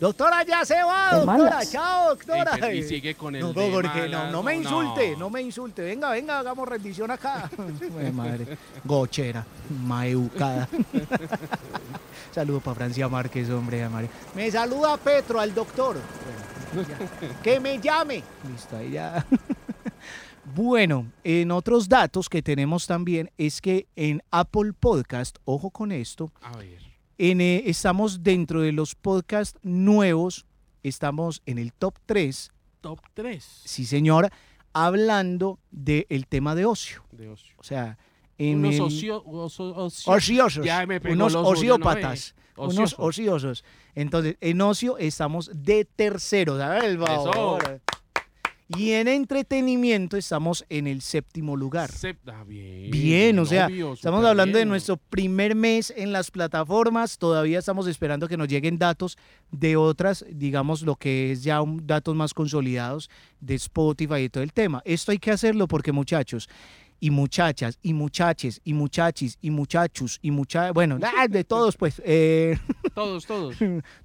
Doctora, 0.02 0.44
ya 0.44 0.66
se 0.66 0.82
va, 0.82 1.14
doctora. 1.14 1.64
Chao, 1.64 2.16
doctora. 2.16 2.56
Ey, 2.68 2.80
y 2.80 2.84
sigue 2.84 3.14
con 3.14 3.36
el 3.36 3.42
No, 3.42 3.54
de 3.54 3.70
porque 3.70 4.10
no, 4.10 4.18
malas, 4.18 4.32
no 4.32 4.42
me 4.42 4.56
no, 4.56 4.62
insulte, 4.64 5.12
no. 5.12 5.20
no. 5.20 5.30
me 5.30 5.42
insulte. 5.44 5.84
Venga, 5.84 6.10
venga, 6.10 6.40
hagamos 6.40 6.68
rendición 6.68 7.12
acá. 7.12 7.48
Ay, 8.00 8.12
madre. 8.12 8.58
Gochera, 8.84 9.46
maeducada. 9.86 10.68
Saludo 12.34 12.62
para 12.62 12.74
Francia 12.74 13.08
Márquez, 13.08 13.48
hombre, 13.52 13.88
madre. 13.90 14.10
Me 14.34 14.50
saluda 14.50 14.98
Petro, 14.98 15.40
al 15.40 15.54
doctor. 15.54 15.98
Bueno, 16.74 16.90
ya. 16.90 17.42
que 17.44 17.60
me 17.60 17.80
llame. 17.80 18.24
Listo, 18.52 18.78
ahí 18.78 18.92
ya. 18.92 19.24
Bueno, 20.54 21.06
en 21.24 21.52
otros 21.52 21.88
datos 21.88 22.28
que 22.28 22.42
tenemos 22.42 22.86
también 22.88 23.32
es 23.38 23.62
que 23.62 23.88
en 23.96 24.22
Apple 24.32 24.74
Podcast, 24.78 25.38
ojo 25.46 25.70
con 25.70 25.92
esto, 25.92 26.32
A 26.42 26.58
ver. 26.58 26.81
En, 27.30 27.40
eh, 27.40 27.64
estamos 27.68 28.24
dentro 28.24 28.62
de 28.62 28.72
los 28.72 28.96
podcasts 28.96 29.60
nuevos, 29.62 30.48
estamos 30.82 31.44
en 31.46 31.60
el 31.60 31.72
top 31.72 31.94
3, 32.08 32.52
Top 32.82 33.00
3 33.14 33.44
sí 33.64 33.86
señor, 33.86 34.30
hablando 34.74 35.60
del 35.70 36.26
tema 36.28 36.56
de 36.56 36.66
ocio. 36.66 37.04
de 37.12 37.30
ocio. 37.30 37.54
O 37.60 37.64
sea, 37.64 38.00
en 38.40 38.58
Unos 38.58 38.74
el- 38.76 38.82
ocio, 38.82 39.24
oso- 39.26 39.76
ocio- 39.76 40.12
ociosos, 40.12 40.66
Ya 40.66 40.84
me 40.88 41.00
pegó 41.00 41.14
unos 41.14 41.34
los 41.34 41.42
ya 41.44 41.46
no 41.46 41.50
ociópatas, 41.76 42.36
unos 42.58 42.96
Ociosos. 42.98 43.64
Entonces, 43.94 44.38
en 44.42 44.62
ocio 44.62 44.98
estamos 44.98 45.52
de 45.54 45.86
tercero, 45.86 46.58
¿sabes? 46.58 46.84
El 46.86 46.98
favor. 46.98 47.82
Y 48.78 48.92
en 48.92 49.08
entretenimiento 49.08 50.18
estamos 50.18 50.66
en 50.70 50.88
el 50.88 51.02
séptimo 51.02 51.56
lugar. 51.58 51.90
Ah, 52.28 52.44
bien. 52.48 52.90
Bien, 52.92 53.40
o 53.40 53.46
sea, 53.46 53.68
obvio, 53.68 53.94
estamos 53.94 54.24
hablando 54.26 54.58
de 54.58 54.66
nuestro 54.66 54.98
primer 54.98 55.56
mes 55.56 55.94
en 55.96 56.12
las 56.12 56.32
plataformas, 56.32 57.18
todavía 57.18 57.60
estamos 57.60 57.88
esperando 57.88 58.28
que 58.28 58.38
nos 58.38 58.48
lleguen 58.48 58.78
datos 58.78 59.18
de 59.52 59.76
otras, 59.76 60.26
digamos 60.32 60.84
lo 60.84 60.96
que 60.96 61.32
es 61.32 61.44
ya 61.44 61.62
un- 61.62 61.86
datos 61.86 62.16
más 62.16 62.34
consolidados 62.34 63.10
de 63.40 63.56
Spotify 63.56 64.16
y 64.24 64.30
todo 64.30 64.44
el 64.44 64.54
tema. 64.54 64.82
Esto 64.86 65.12
hay 65.12 65.18
que 65.20 65.32
hacerlo 65.32 65.68
porque 65.68 65.92
muchachos 65.92 66.48
y 67.00 67.10
muchachas 67.10 67.78
y 67.82 67.94
muchaches 67.94 68.62
y 68.64 68.74
muchachis 68.74 69.38
y 69.42 69.50
muchachos 69.50 70.20
y 70.22 70.32
mucha, 70.32 70.72
bueno, 70.72 70.98
ah, 71.18 71.28
de 71.28 71.44
todos 71.44 71.76
pues, 71.76 72.02
eh, 72.06 72.58
Todos, 72.96 73.26
todos. 73.26 73.56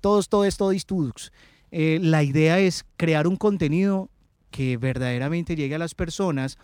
todos, 0.00 0.28
todos, 0.28 0.56
todos, 0.56 0.86
todos. 0.86 1.32
Eh, 1.70 1.98
la 2.00 2.22
idea 2.22 2.58
es 2.60 2.84
crear 2.96 3.26
un 3.26 3.36
contenido 3.36 4.08
que 4.56 4.78
verdaderamente 4.78 5.54
llegue 5.54 5.74
a 5.74 5.78
las 5.78 5.94
personas 5.94 6.56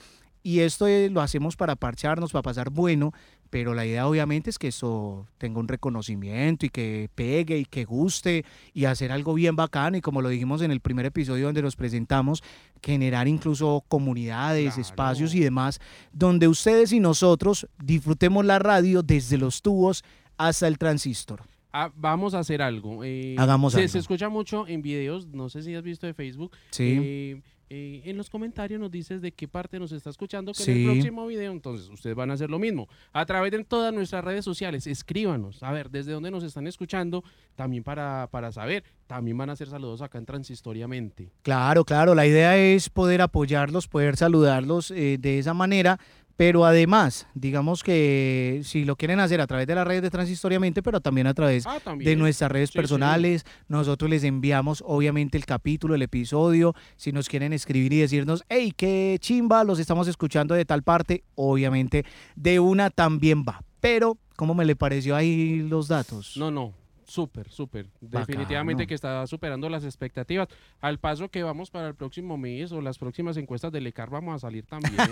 y 0.42 0.60
esto 0.60 0.86
eh, 0.86 1.10
lo 1.10 1.20
hacemos 1.20 1.56
para 1.56 1.76
parcharnos, 1.76 2.32
para 2.32 2.42
pasar 2.42 2.70
bueno, 2.70 3.12
pero 3.50 3.74
la 3.74 3.84
idea 3.84 4.08
obviamente 4.08 4.48
es 4.48 4.58
que 4.58 4.68
eso 4.68 5.26
tenga 5.36 5.60
un 5.60 5.68
reconocimiento 5.68 6.64
y 6.64 6.70
que 6.70 7.10
pegue 7.14 7.58
y 7.58 7.64
que 7.66 7.84
guste 7.84 8.46
y 8.72 8.86
hacer 8.86 9.12
algo 9.12 9.34
bien 9.34 9.56
bacano 9.56 9.98
y 9.98 10.00
como 10.00 10.22
lo 10.22 10.30
dijimos 10.30 10.62
en 10.62 10.70
el 10.70 10.80
primer 10.80 11.04
episodio 11.04 11.44
donde 11.46 11.60
nos 11.60 11.76
presentamos, 11.76 12.42
generar 12.82 13.28
incluso 13.28 13.84
comunidades, 13.88 14.74
Claro. 14.74 14.80
espacios 14.80 15.34
y 15.34 15.40
demás, 15.40 15.78
donde 16.12 16.48
ustedes 16.48 16.92
y 16.92 16.98
nosotros 16.98 17.68
disfrutemos 17.78 18.46
la 18.46 18.58
radio 18.58 19.02
desde 19.02 19.36
los 19.36 19.60
tubos 19.60 20.02
hasta 20.38 20.66
el 20.66 20.78
transistor. 20.78 21.42
Ah, 21.72 21.90
vamos 21.96 22.34
a 22.34 22.40
hacer 22.40 22.60
algo. 22.62 23.02
eh, 23.04 23.34
Hagamos 23.38 23.72
se, 23.72 23.80
algo. 23.80 23.88
Se 23.88 23.98
escucha 23.98 24.28
mucho 24.28 24.66
en 24.68 24.82
videos, 24.82 25.26
no 25.28 25.48
sé 25.48 25.62
si 25.62 25.74
has 25.74 25.82
visto 25.82 26.06
de 26.06 26.14
Facebook. 26.14 26.52
Sí. 26.70 26.98
eh, 27.02 27.42
eh, 27.74 28.02
en 28.04 28.18
los 28.18 28.28
comentarios 28.28 28.78
nos 28.78 28.90
dices 28.90 29.22
de 29.22 29.32
qué 29.32 29.48
parte 29.48 29.78
nos 29.78 29.92
está 29.92 30.10
escuchando, 30.10 30.52
que 30.52 30.62
en 30.70 30.76
el 30.76 30.84
próximo 30.84 31.26
video, 31.26 31.52
entonces 31.52 31.88
ustedes 31.88 32.14
van 32.14 32.30
a 32.30 32.34
hacer 32.34 32.50
lo 32.50 32.58
mismo. 32.58 32.86
A 33.14 33.24
través 33.24 33.50
de 33.50 33.64
todas 33.64 33.94
nuestras 33.94 34.22
redes 34.22 34.44
sociales, 34.44 34.86
escríbanos, 34.86 35.62
a 35.62 35.72
ver, 35.72 35.88
desde 35.88 36.12
dónde 36.12 36.30
nos 36.30 36.44
están 36.44 36.66
escuchando, 36.66 37.24
también 37.54 37.82
para, 37.82 38.28
para 38.30 38.52
saber. 38.52 38.84
También 39.06 39.38
van 39.38 39.48
a 39.48 39.54
hacer 39.54 39.68
saludos 39.68 40.02
acá 40.02 40.18
en 40.18 40.26
Transistoriamente. 40.26 41.30
Claro, 41.42 41.84
claro, 41.86 42.14
la 42.14 42.26
idea 42.26 42.58
es 42.58 42.90
poder 42.90 43.22
apoyarlos, 43.22 43.88
poder 43.88 44.16
saludarlos 44.16 44.90
eh, 44.90 45.16
de 45.18 45.38
esa 45.38 45.54
manera, 45.54 45.98
pero 46.36 46.64
además, 46.64 47.26
digamos 47.34 47.82
que 47.82 48.60
si 48.64 48.84
lo 48.84 48.96
quieren 48.96 49.20
hacer 49.20 49.40
a 49.40 49.46
través 49.46 49.66
de 49.66 49.74
las 49.74 49.86
redes 49.86 50.02
de 50.02 50.10
Transistoriamente, 50.10 50.82
pero 50.82 51.00
también 51.00 51.26
a 51.26 51.34
través 51.34 51.66
Ah, 51.66 51.78
también. 51.82 52.08
de 52.10 52.16
nuestras 52.16 52.50
redes 52.50 52.70
Sí, 52.70 52.72
sí. 52.72 52.78
personales, 52.78 53.44
nosotros 53.68 54.10
les 54.10 54.24
enviamos 54.24 54.82
obviamente 54.86 55.36
el 55.38 55.44
capítulo, 55.46 55.94
el 55.94 56.02
episodio, 56.02 56.74
si 56.96 57.12
nos 57.12 57.28
quieren 57.28 57.52
escribir 57.52 57.92
y 57.92 58.00
decirnos, 58.00 58.44
hey, 58.48 58.72
qué 58.76 59.16
chimba, 59.20 59.64
los 59.64 59.78
estamos 59.78 60.08
escuchando 60.08 60.54
de 60.54 60.64
tal 60.64 60.82
parte, 60.82 61.24
obviamente 61.34 62.04
de 62.36 62.60
una 62.60 62.90
también 62.90 63.42
va. 63.48 63.62
Pero, 63.80 64.16
¿cómo 64.36 64.54
me 64.54 64.64
le 64.64 64.76
pareció 64.76 65.16
ahí 65.16 65.58
los 65.68 65.88
datos? 65.88 66.36
No, 66.36 66.50
no, 66.50 66.72
súper, 67.12 67.50
súper. 67.50 67.86
Definitivamente 68.00 68.86
que 68.86 68.94
está 68.94 69.26
superando 69.26 69.68
las 69.68 69.84
expectativas. 69.84 70.48
Al 70.80 70.98
paso 70.98 71.28
que 71.28 71.42
vamos 71.42 71.70
para 71.70 71.88
el 71.88 71.94
próximo 71.94 72.38
mes 72.38 72.72
o 72.72 72.80
las 72.80 72.98
próximas 72.98 73.36
encuestas 73.36 73.70
del 73.70 73.86
ECAR 73.86 74.08
vamos 74.10 74.34
a 74.36 74.38
salir 74.38 74.64
también. 74.64 74.94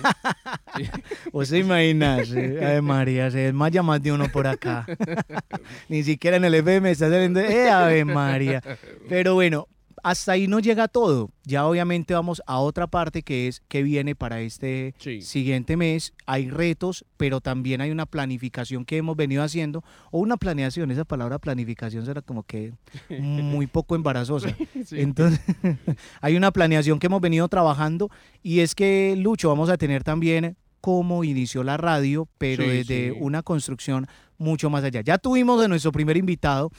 Sí. 0.77 0.89
¿Vos 1.33 1.51
te 1.51 1.59
imaginas? 1.59 2.31
eh? 2.33 2.65
Ay, 2.65 2.81
María, 2.81 3.29
se 3.31 3.39
desmaya 3.39 3.83
más 3.83 4.01
de 4.01 4.13
uno 4.13 4.27
por 4.33 4.47
acá. 4.47 4.87
Ni 5.89 6.05
siquiera 6.05 6.37
en 6.37 6.45
el 6.45 6.55
FM 6.55 6.91
está 6.93 7.11
saliendo. 7.11 7.41
¡Eh, 7.41 7.69
Ave 7.69 8.05
María! 8.05 8.63
Pero 9.09 9.35
bueno, 9.35 9.67
hasta 10.03 10.33
ahí 10.33 10.47
no 10.47 10.61
llega 10.61 10.89
todo. 10.89 11.31
Ya 11.45 11.67
obviamente 11.67 12.15
vamos 12.15 12.43
a 12.47 12.59
otra 12.59 12.87
parte 12.87 13.23
que 13.23 13.49
es 13.49 13.61
que 13.69 13.83
viene 13.83 14.15
para 14.15 14.41
este 14.41 14.95
Sí. 14.99 15.23
siguiente 15.23 15.77
mes. 15.77 16.13
Hay 16.27 16.51
retos, 16.51 17.05
pero 17.17 17.41
también 17.41 17.81
hay 17.81 17.91
una 17.91 18.07
planificación 18.07 18.85
que 18.85 18.97
hemos 18.99 19.17
venido 19.17 19.43
haciendo. 19.43 19.83
O 20.11 20.21
una 20.21 20.37
planeación. 20.37 20.91
Esa 20.91 21.05
palabra 21.05 21.39
planificación 21.39 22.05
será 22.07 22.23
como 22.23 22.43
que 22.43 22.73
muy 23.21 23.67
poco 23.67 23.95
embarazosa. 23.97 24.55
Sí. 24.85 25.01
Entonces, 25.01 25.41
hay 26.21 26.37
una 26.37 26.51
planeación 26.51 26.99
que 26.99 27.07
hemos 27.07 27.21
venido 27.21 27.49
trabajando 27.49 28.11
y 28.43 28.61
es 28.61 28.75
que, 28.75 29.15
Lucho, 29.19 29.49
vamos 29.49 29.71
a 29.71 29.77
tener 29.77 30.05
también 30.05 30.57
cómo 30.81 31.25
inició 31.25 31.63
la 31.63 31.77
radio, 31.77 32.27
pero 32.39 32.63
Sí, 32.65 32.69
desde 32.71 33.11
sí. 33.11 33.17
una 33.21 33.43
construcción 33.43 34.07
mucho 34.39 34.71
más 34.71 34.83
allá. 34.83 35.03
Ya 35.03 35.19
tuvimos 35.19 35.63
a 35.63 35.69
nuestro 35.69 35.93
primer 35.93 36.17
invitado 36.17 36.71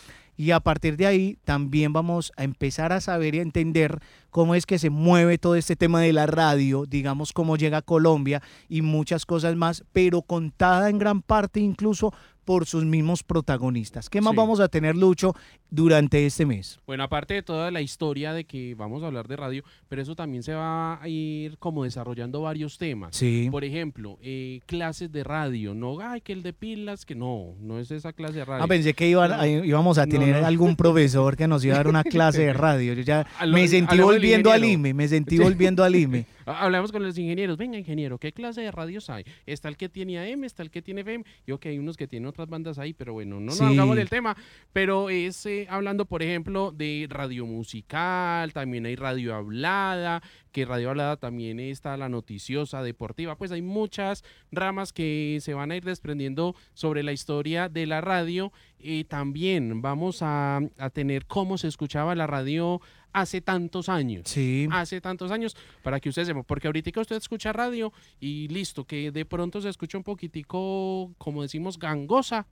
y 0.41 0.49
a 0.49 0.59
partir 0.59 0.97
de 0.97 1.05
ahí 1.05 1.37
también 1.43 1.93
vamos 1.93 2.33
a 2.35 2.43
empezar 2.43 2.93
a 2.93 2.99
saber 2.99 3.35
y 3.35 3.39
a 3.39 3.43
entender 3.43 3.99
cómo 4.31 4.55
es 4.55 4.65
que 4.65 4.79
se 4.79 4.89
mueve 4.89 5.37
todo 5.37 5.53
este 5.53 5.75
tema 5.75 6.01
de 6.01 6.13
la 6.13 6.25
radio, 6.25 6.85
digamos 6.87 7.31
cómo 7.31 7.57
llega 7.57 7.77
a 7.77 7.81
Colombia 7.83 8.41
y 8.67 8.81
muchas 8.81 9.27
cosas 9.27 9.55
más, 9.55 9.83
pero 9.93 10.23
contada 10.23 10.89
en 10.89 10.97
gran 10.97 11.21
parte 11.21 11.59
incluso 11.59 12.11
por 12.51 12.65
sus 12.65 12.83
mismos 12.83 13.23
protagonistas. 13.23 14.09
¿Qué 14.09 14.19
más 14.19 14.31
Sí. 14.31 14.37
vamos 14.37 14.59
a 14.59 14.67
tener, 14.67 14.93
Lucho, 14.97 15.33
durante 15.69 16.25
este 16.25 16.45
mes? 16.45 16.79
Bueno, 16.85 17.03
aparte 17.05 17.33
de 17.35 17.43
toda 17.43 17.71
la 17.71 17.79
historia 17.79 18.33
de 18.33 18.43
que 18.43 18.75
vamos 18.75 19.03
a 19.03 19.07
hablar 19.07 19.25
de 19.29 19.37
radio, 19.37 19.63
pero 19.87 20.01
eso 20.01 20.15
también 20.17 20.43
se 20.43 20.53
va 20.53 21.01
a 21.01 21.07
ir 21.07 21.57
como 21.59 21.85
desarrollando 21.85 22.41
varios 22.41 22.77
temas. 22.77 23.15
Sí. 23.15 23.47
Por 23.49 23.63
ejemplo, 23.63 24.17
eh, 24.21 24.59
clases 24.65 25.13
de 25.13 25.23
radio, 25.23 25.73
no, 25.73 26.01
ay, 26.01 26.19
que 26.19 26.33
el 26.33 26.43
de 26.43 26.51
pilas, 26.51 27.05
que 27.05 27.15
no, 27.15 27.53
no 27.61 27.79
es 27.79 27.89
esa 27.89 28.11
clase 28.11 28.39
de 28.39 28.43
radio. 28.45 28.65
Ah, 28.65 28.67
pensé 28.67 28.93
que 28.93 29.07
iban- 29.09 29.31
No. 29.31 29.63
íbamos 29.63 29.97
a 29.97 30.05
tener 30.05 30.41
no. 30.41 30.45
algún 30.45 30.75
profesor 30.75 31.37
que 31.37 31.47
nos 31.47 31.63
iba 31.63 31.75
a 31.75 31.77
dar 31.77 31.87
una 31.87 32.03
clase 32.03 32.41
de 32.41 32.51
radio. 32.51 32.93
Yo 32.93 33.03
ya 33.03 33.25
lo- 33.45 33.53
me 33.53 33.65
sentí 33.69 33.97
volviendo 33.97 34.51
al. 34.51 34.65
IME, 34.65 34.93
me 34.93 35.07
sentí 35.07 35.37
volviendo 35.37 35.85
al 35.85 35.95
IME. 35.95 36.25
Ha- 36.51 36.61
Hablamos 36.63 36.91
con 36.91 37.03
los 37.03 37.17
ingenieros, 37.17 37.57
venga 37.57 37.77
ingeniero, 37.77 38.17
¿qué 38.17 38.31
clase 38.31 38.61
de 38.61 38.71
radios 38.71 39.09
hay? 39.09 39.23
Está 39.45 39.67
el 39.69 39.77
que 39.77 39.89
tiene 39.89 40.19
AM, 40.19 40.43
está 40.43 40.63
el 40.63 40.71
que 40.71 40.81
tiene 40.81 41.01
FM, 41.01 41.23
y 41.45 41.51
ok, 41.51 41.65
hay 41.67 41.79
unos 41.79 41.97
que 41.97 42.07
tienen 42.07 42.27
otras 42.27 42.47
bandas 42.47 42.77
ahí, 42.79 42.93
pero 42.93 43.13
bueno, 43.13 43.35
no 43.39 43.47
nos 43.47 43.57
Sí. 43.57 43.63
hagamos 43.63 43.95
del 43.95 44.09
tema, 44.09 44.35
pero 44.73 45.09
es 45.09 45.45
eh, 45.45 45.67
hablando, 45.69 46.05
por 46.05 46.23
ejemplo, 46.23 46.71
de 46.71 47.07
radio 47.09 47.45
musical, 47.45 48.53
también 48.53 48.85
hay 48.85 48.95
radio 48.95 49.35
hablada, 49.35 50.21
que 50.51 50.65
radio 50.65 50.89
hablada 50.89 51.17
también 51.17 51.59
está 51.59 51.95
la 51.97 52.09
noticiosa, 52.09 52.83
deportiva, 52.83 53.37
pues 53.37 53.51
hay 53.51 53.61
muchas 53.61 54.23
ramas 54.51 54.91
que 54.93 55.37
se 55.41 55.53
van 55.53 55.71
a 55.71 55.77
ir 55.77 55.83
desprendiendo 55.83 56.55
sobre 56.73 57.03
la 57.03 57.11
historia 57.13 57.69
de 57.69 57.85
la 57.87 58.01
radio, 58.01 58.51
y 58.83 59.03
también 59.05 59.81
vamos 59.81 60.21
a, 60.21 60.59
a 60.77 60.89
tener 60.89 61.25
cómo 61.27 61.57
se 61.57 61.67
escuchaba 61.67 62.15
la 62.15 62.25
radio 62.27 62.81
hace 63.13 63.41
tantos 63.41 63.89
años 63.89 64.23
Sí. 64.25 64.67
hace 64.71 65.01
tantos 65.01 65.31
años 65.31 65.55
para 65.83 65.99
que 65.99 66.09
ustedes 66.09 66.27
sepan, 66.27 66.43
porque 66.45 66.67
ahorita 66.67 66.99
usted 67.01 67.15
escucha 67.17 67.53
radio 67.53 67.91
y 68.19 68.47
listo, 68.47 68.85
que 68.85 69.11
de 69.11 69.25
pronto 69.25 69.61
se 69.61 69.69
escucha 69.69 69.97
un 69.97 70.03
poquitico, 70.03 71.11
como 71.17 71.41
decimos, 71.41 71.77
gangosa, 71.79 72.47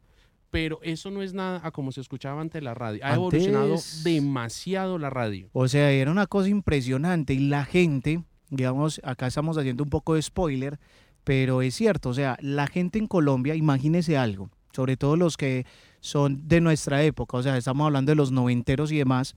pero 0.52 0.80
eso 0.82 1.12
no 1.12 1.22
es 1.22 1.34
nada 1.34 1.62
a 1.64 1.72
como 1.72 1.92
se 1.92 2.02
escuchaba 2.02 2.42
antes 2.42 2.62
la 2.64 2.74
radio. 2.74 3.02
Ha 3.04 3.14
evolucionado 3.16 3.76
demasiado 4.04 4.98
la 4.98 5.10
radio. 5.10 5.50
O 5.54 5.68
sea, 5.68 5.92
era 5.92 6.12
una 6.12 6.26
cosa 6.28 6.50
impresionante 6.50 7.34
y 7.34 7.40
la 7.48 7.66
gente, 7.66 8.24
digamos, 8.50 9.00
acá 9.04 9.28
estamos 9.28 9.58
haciendo 9.58 9.84
un 9.84 9.90
poco 9.90 10.16
de 10.16 10.22
spoiler, 10.22 10.80
pero 11.24 11.62
es 11.62 11.76
cierto, 11.76 12.10
o 12.10 12.14
sea, 12.14 12.38
la 12.42 12.66
gente 12.68 12.98
en 12.98 13.06
Colombia, 13.08 13.54
imagínese 13.56 14.18
algo, 14.18 14.50
sobre 14.74 14.98
todo 14.98 15.16
los 15.16 15.38
que 15.38 15.66
son 16.00 16.48
de 16.48 16.62
nuestra 16.62 17.04
época, 17.04 17.38
o 17.38 17.44
sea, 17.44 17.56
estamos 17.58 17.86
hablando 17.86 18.12
de 18.12 18.16
los 18.16 18.32
noventeros 18.32 18.92
y 18.92 18.98
demás. 18.98 19.34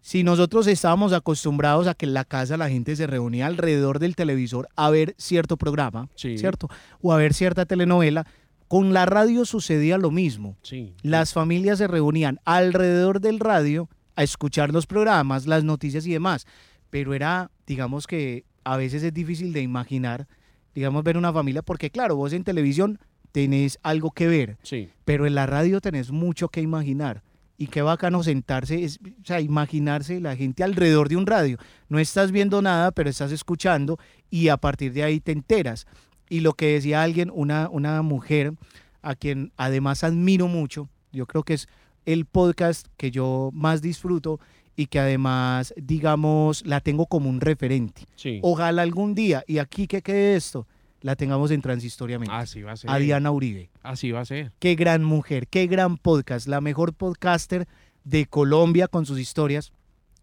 Si 0.00 0.22
nosotros 0.22 0.66
estábamos 0.68 1.12
acostumbrados 1.12 1.86
a 1.88 1.94
que 1.94 2.06
en 2.06 2.14
la 2.14 2.24
casa 2.24 2.56
la 2.56 2.68
gente 2.68 2.94
se 2.94 3.06
reunía 3.06 3.46
alrededor 3.46 3.98
del 3.98 4.14
televisor 4.14 4.68
a 4.76 4.90
ver 4.90 5.14
cierto 5.18 5.56
programa, 5.56 6.08
Sí. 6.14 6.38
¿cierto? 6.38 6.68
O 7.02 7.12
a 7.12 7.16
ver 7.16 7.34
cierta 7.34 7.66
telenovela, 7.66 8.26
con 8.68 8.92
la 8.92 9.06
radio 9.06 9.44
sucedía 9.44 9.98
lo 9.98 10.10
mismo. 10.10 10.56
Sí. 10.62 10.94
Las 11.02 11.32
familias 11.32 11.78
se 11.78 11.88
reunían 11.88 12.40
alrededor 12.44 13.20
del 13.20 13.40
radio 13.40 13.88
a 14.14 14.22
escuchar 14.22 14.72
los 14.72 14.86
programas, 14.86 15.46
las 15.46 15.64
noticias 15.64 16.06
y 16.06 16.12
demás. 16.12 16.46
Pero 16.90 17.12
era, 17.14 17.50
digamos 17.66 18.06
que 18.06 18.44
a 18.64 18.76
veces 18.76 19.02
es 19.02 19.12
difícil 19.12 19.52
de 19.52 19.60
imaginar, 19.62 20.26
digamos, 20.74 21.02
ver 21.04 21.16
una 21.16 21.32
familia, 21.32 21.62
porque 21.62 21.90
claro, 21.90 22.16
vos 22.16 22.32
en 22.32 22.44
televisión 22.44 22.98
tenés 23.32 23.78
algo 23.82 24.12
que 24.12 24.26
ver, 24.28 24.56
Sí. 24.62 24.88
pero 25.04 25.26
en 25.26 25.34
la 25.34 25.46
radio 25.46 25.80
tenés 25.80 26.10
mucho 26.10 26.48
que 26.48 26.60
imaginar. 26.60 27.22
Y 27.58 27.68
qué 27.68 27.82
bacano 27.82 28.22
sentarse, 28.22 28.84
es, 28.84 28.98
o 28.98 29.24
sea, 29.24 29.40
imaginarse 29.40 30.20
la 30.20 30.36
gente 30.36 30.62
alrededor 30.62 31.08
de 31.08 31.16
un 31.16 31.26
radio. 31.26 31.56
No 31.88 31.98
estás 31.98 32.30
viendo 32.30 32.60
nada, 32.60 32.90
pero 32.92 33.08
estás 33.08 33.32
escuchando 33.32 33.98
y 34.30 34.48
a 34.48 34.58
partir 34.58 34.92
de 34.92 35.02
ahí 35.02 35.20
te 35.20 35.32
enteras. 35.32 35.86
Y 36.28 36.40
lo 36.40 36.52
que 36.52 36.72
decía 36.72 37.02
alguien, 37.02 37.30
una, 37.32 37.68
una 37.70 38.02
mujer 38.02 38.52
a 39.00 39.14
quien 39.14 39.52
además 39.56 40.04
admiro 40.04 40.48
mucho, 40.48 40.88
yo 41.12 41.26
creo 41.26 41.44
que 41.44 41.54
es 41.54 41.68
el 42.04 42.26
podcast 42.26 42.88
que 42.96 43.10
yo 43.10 43.50
más 43.52 43.80
disfruto 43.80 44.40
y 44.76 44.86
que 44.86 44.98
además, 44.98 45.72
digamos, 45.76 46.64
la 46.66 46.80
tengo 46.80 47.06
como 47.06 47.30
un 47.30 47.40
referente. 47.40 48.02
Sí. 48.16 48.40
Ojalá 48.42 48.82
algún 48.82 49.14
día, 49.14 49.42
y 49.46 49.58
aquí 49.58 49.86
que 49.86 50.02
quede 50.02 50.36
esto, 50.36 50.66
la 51.06 51.14
tengamos 51.14 51.52
en 51.52 51.62
Transistoriamente. 51.62 52.34
Así 52.34 52.62
va 52.62 52.72
a 52.72 52.76
ser. 52.76 52.90
a 52.90 52.98
Diana 52.98 53.30
Uribe. 53.30 53.70
Así 53.84 54.10
va 54.10 54.22
a 54.22 54.24
ser. 54.24 54.50
Qué 54.58 54.74
gran 54.74 55.04
mujer, 55.04 55.46
qué 55.46 55.68
gran 55.68 55.98
podcast, 55.98 56.48
la 56.48 56.60
mejor 56.60 56.94
podcaster 56.94 57.68
de 58.02 58.26
Colombia 58.26 58.88
con 58.88 59.06
sus 59.06 59.20
historias. 59.20 59.72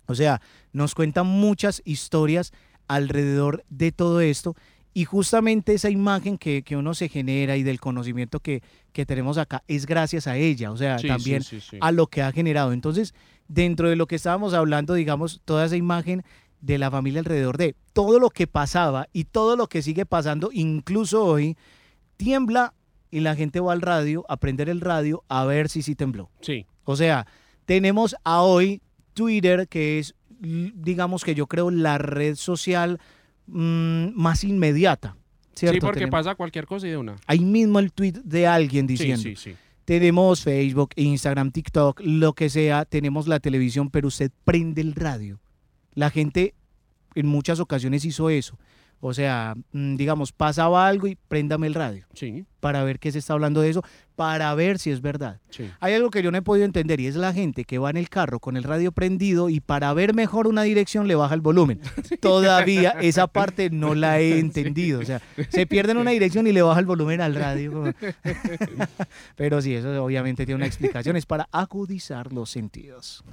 O 0.07 0.15
sea, 0.15 0.41
nos 0.73 0.93
cuenta 0.93 1.23
muchas 1.23 1.81
historias 1.85 2.51
alrededor 2.89 3.63
de 3.69 3.93
todo 3.93 4.19
esto 4.19 4.57
y 4.93 5.05
justamente 5.05 5.73
esa 5.73 5.89
imagen 5.89 6.37
que, 6.37 6.63
que 6.63 6.75
uno 6.75 6.93
se 6.93 7.07
genera 7.07 7.55
y 7.55 7.63
del 7.63 7.79
conocimiento 7.79 8.41
que, 8.41 8.61
que 8.91 9.05
tenemos 9.05 9.37
acá 9.37 9.63
es 9.69 9.85
gracias 9.85 10.27
a 10.27 10.35
ella, 10.35 10.69
o 10.69 10.75
sea, 10.75 10.99
sí, 10.99 11.07
también 11.07 11.43
sí, 11.43 11.61
sí. 11.61 11.77
a 11.79 11.93
lo 11.93 12.07
que 12.07 12.21
ha 12.21 12.31
generado. 12.33 12.73
Entonces, 12.73 13.15
dentro 13.47 13.89
de 13.89 13.95
lo 13.95 14.05
que 14.05 14.15
estábamos 14.15 14.53
hablando, 14.53 14.95
digamos, 14.95 15.39
toda 15.45 15.65
esa 15.65 15.77
imagen 15.77 16.25
de 16.63 16.77
la 16.77 16.89
familia 16.89 17.19
alrededor 17.19 17.57
de 17.57 17.75
todo 17.91 18.19
lo 18.19 18.29
que 18.29 18.47
pasaba 18.47 19.07
y 19.11 19.25
todo 19.25 19.57
lo 19.57 19.67
que 19.67 19.81
sigue 19.81 20.05
pasando, 20.05 20.49
incluso 20.53 21.25
hoy, 21.25 21.57
tiembla 22.15 22.73
y 23.11 23.19
la 23.19 23.35
gente 23.35 23.59
va 23.59 23.73
al 23.73 23.81
radio, 23.81 24.25
a 24.29 24.37
prender 24.37 24.69
el 24.69 24.79
radio, 24.79 25.23
a 25.27 25.43
ver 25.45 25.69
si 25.69 25.81
sí 25.81 25.93
tembló. 25.93 26.29
Sí. 26.41 26.65
O 26.85 26.95
sea, 26.95 27.27
tenemos 27.65 28.15
a 28.23 28.41
hoy 28.41 28.81
Twitter, 29.13 29.67
que 29.67 29.99
es, 29.99 30.15
digamos 30.39 31.23
que 31.23 31.35
yo 31.35 31.47
creo, 31.47 31.69
la 31.69 31.97
red 31.97 32.35
social 32.35 32.99
mm, 33.47 34.07
más 34.15 34.43
inmediata. 34.43 35.17
¿cierto? 35.53 35.75
Sí, 35.75 35.79
porque 35.81 35.99
Tenemos- 35.99 36.19
pasa 36.19 36.35
cualquier 36.35 36.65
cosa 36.65 36.87
y 36.87 36.91
de 36.91 36.97
una. 36.97 37.17
Ahí 37.27 37.39
mismo 37.41 37.79
el 37.79 37.91
tweet 37.91 38.13
de 38.23 38.47
alguien 38.47 38.87
diciendo. 38.87 39.21
Sí, 39.21 39.35
sí, 39.35 39.51
sí. 39.51 39.55
Tenemos 39.85 40.41
Facebook, 40.41 40.91
Instagram, 40.95 41.51
TikTok, 41.51 41.99
lo 42.05 42.33
que 42.33 42.49
sea, 42.49 42.85
tenemos 42.85 43.27
la 43.27 43.41
televisión, 43.41 43.89
pero 43.89 44.07
usted 44.07 44.31
prende 44.45 44.81
el 44.81 44.95
radio. 44.95 45.39
La 45.93 46.09
gente 46.09 46.53
en 47.15 47.27
muchas 47.27 47.59
ocasiones 47.59 48.05
hizo 48.05 48.29
eso. 48.29 48.57
O 49.05 49.13
sea, 49.13 49.53
mm, 49.73 49.97
digamos, 49.97 50.31
pasaba 50.31 50.87
algo 50.87 51.07
y 51.07 51.17
préndame 51.27 51.67
el 51.67 51.73
radio 51.73 52.05
Sí, 52.13 52.45
para 52.61 52.85
ver 52.85 52.99
qué 52.99 53.11
se 53.11 53.19
está 53.19 53.33
hablando 53.33 53.59
de 53.59 53.69
eso, 53.69 53.83
para 54.15 54.55
ver 54.55 54.79
si 54.79 54.91
es 54.91 55.01
verdad. 55.01 55.41
sí. 55.49 55.69
Hay 55.81 55.93
algo 55.93 56.09
que 56.09 56.23
yo 56.23 56.31
no 56.31 56.37
he 56.37 56.41
podido 56.41 56.63
entender 56.63 57.01
y 57.01 57.07
es 57.07 57.15
la 57.17 57.33
gente 57.33 57.65
que 57.65 57.79
va 57.79 57.89
en 57.89 57.97
el 57.97 58.07
carro 58.07 58.39
con 58.39 58.55
el 58.55 58.63
radio 58.63 58.93
prendido 58.93 59.49
y 59.49 59.59
para 59.59 59.93
ver 59.93 60.13
mejor 60.13 60.47
una 60.47 60.61
dirección 60.63 61.09
le 61.09 61.15
baja 61.15 61.33
el 61.35 61.41
volumen. 61.41 61.81
Todavía 62.21 62.91
esa 63.01 63.27
parte 63.27 63.69
no 63.69 63.93
la 63.93 64.21
he 64.21 64.39
entendido. 64.39 65.01
O 65.01 65.03
sea, 65.03 65.21
se 65.49 65.67
pierde 65.67 65.91
en 65.91 65.97
una 65.97 66.11
dirección 66.11 66.47
y 66.47 66.53
le 66.53 66.61
baja 66.61 66.79
el 66.79 66.85
volumen 66.85 67.19
al 67.19 67.35
radio. 67.35 67.93
Pero 69.35 69.61
sí, 69.61 69.75
eso 69.75 70.01
obviamente 70.01 70.45
tiene 70.45 70.55
una 70.55 70.67
explicación. 70.67 71.17
Es 71.17 71.25
para 71.25 71.49
agudizar 71.51 72.31
los 72.31 72.49
sentidos. 72.49 73.25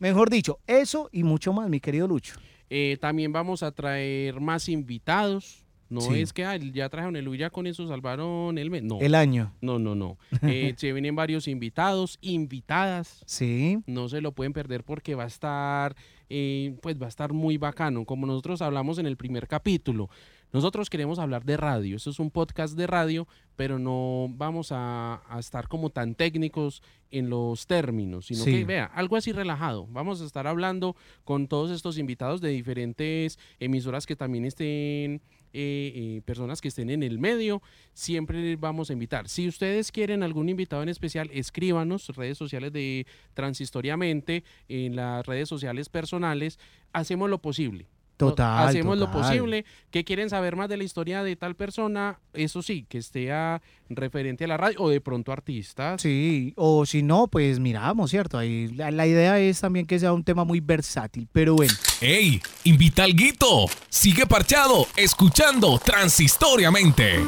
Mejor 0.00 0.28
dicho, 0.28 0.58
eso 0.66 1.08
y 1.12 1.22
mucho 1.22 1.54
más, 1.54 1.70
mi 1.70 1.80
querido 1.80 2.06
Lucho. 2.06 2.34
Eh, 2.70 2.96
también 3.00 3.32
vamos 3.32 3.62
a 3.62 3.70
traer 3.72 4.40
más 4.40 4.68
invitados. 4.68 5.62
No 5.88 6.00
Sí. 6.00 6.20
es 6.20 6.32
que 6.32 6.42
ya 6.74 6.88
trajeron 6.88 7.14
el 7.14 7.36
ya 7.38 7.48
con 7.50 7.68
eso 7.68 7.86
salvaron 7.86 8.58
el 8.58 8.70
mes. 8.70 8.82
No, 8.82 8.98
El 9.00 9.14
año. 9.14 9.52
no, 9.60 9.78
no, 9.78 9.94
no. 9.94 10.18
Eh, 10.42 10.74
se 10.76 10.92
vienen 10.92 11.14
varios 11.14 11.46
invitados, 11.46 12.18
invitadas. 12.20 13.22
Sí. 13.24 13.78
No 13.86 14.08
se 14.08 14.20
lo 14.20 14.32
pueden 14.32 14.52
perder 14.52 14.82
porque 14.82 15.14
va 15.14 15.22
a 15.24 15.28
estar, 15.28 15.94
eh, 16.28 16.74
pues 16.82 17.00
va 17.00 17.06
a 17.06 17.08
estar 17.08 17.32
muy 17.32 17.56
bacano. 17.56 18.04
Como 18.04 18.26
nosotros 18.26 18.62
hablamos 18.62 18.98
en 18.98 19.06
el 19.06 19.16
primer 19.16 19.46
capítulo, 19.46 20.10
nosotros 20.56 20.88
queremos 20.88 21.18
hablar 21.18 21.44
de 21.44 21.58
radio. 21.58 21.96
Esto 21.96 22.08
es 22.08 22.18
un 22.18 22.30
podcast 22.30 22.76
de 22.76 22.86
radio, 22.86 23.28
pero 23.56 23.78
no 23.78 24.26
vamos 24.30 24.72
a, 24.72 25.20
a 25.28 25.38
estar 25.38 25.68
como 25.68 25.90
tan 25.90 26.14
técnicos 26.14 26.82
en 27.10 27.28
los 27.28 27.66
términos, 27.66 28.26
sino 28.26 28.42
Sí. 28.42 28.52
que 28.52 28.64
vea, 28.64 28.86
algo 28.86 29.16
así 29.16 29.32
relajado. 29.32 29.86
Vamos 29.90 30.22
a 30.22 30.24
estar 30.24 30.46
hablando 30.46 30.96
con 31.24 31.46
todos 31.46 31.70
estos 31.70 31.98
invitados 31.98 32.40
de 32.40 32.48
diferentes 32.48 33.38
emisoras 33.60 34.06
que 34.06 34.16
también 34.16 34.46
estén, 34.46 35.20
eh, 35.52 35.92
eh, 35.94 36.22
personas 36.24 36.60
que 36.62 36.68
estén 36.68 36.88
en 36.88 37.02
el 37.02 37.18
medio. 37.18 37.60
Siempre 37.92 38.40
les 38.40 38.58
vamos 38.58 38.88
a 38.88 38.94
invitar. 38.94 39.28
Si 39.28 39.46
ustedes 39.48 39.92
quieren 39.92 40.22
algún 40.22 40.48
invitado 40.48 40.82
en 40.82 40.88
especial, 40.88 41.28
escríbanos, 41.34 42.08
redes 42.16 42.38
sociales 42.38 42.72
de 42.72 43.06
Transistoriamente, 43.34 44.42
en 44.68 44.96
las 44.96 45.24
redes 45.26 45.48
sociales 45.50 45.88
personales. 45.90 46.58
Hacemos 46.92 47.28
lo 47.28 47.42
posible. 47.42 47.86
Total. 48.16 48.68
Hacemos 48.68 48.96
lo 48.98 49.10
posible. 49.10 49.64
que 49.90 50.04
quieren 50.04 50.30
saber 50.30 50.56
más 50.56 50.68
de 50.68 50.76
la 50.76 50.84
historia 50.84 51.22
de 51.22 51.36
tal 51.36 51.54
persona? 51.54 52.18
Eso 52.32 52.62
sí, 52.62 52.86
que 52.88 52.98
esté 52.98 53.30
a- 53.32 53.60
referente 53.88 54.44
a 54.44 54.48
la 54.48 54.56
radio 54.56 54.80
o 54.80 54.88
de 54.88 55.00
pronto 55.00 55.32
artistas. 55.32 56.00
Sí, 56.02 56.52
o 56.56 56.84
si 56.86 57.02
no, 57.02 57.28
pues 57.28 57.60
miramos, 57.60 58.10
¿cierto? 58.10 58.38
Ahí 58.38 58.68
la, 58.68 58.90
la 58.90 59.06
idea 59.06 59.38
es 59.38 59.60
también 59.60 59.86
que 59.86 59.98
sea 59.98 60.12
un 60.12 60.24
tema 60.24 60.44
muy 60.44 60.60
versátil, 60.60 61.28
pero 61.32 61.54
bueno. 61.54 61.74
¡Ey! 62.00 62.40
¡Invita 62.64 63.04
al 63.04 63.14
guito! 63.14 63.66
Sigue 63.88 64.26
parchado, 64.26 64.86
escuchando 64.96 65.78
Transistoriamente. 65.84 67.20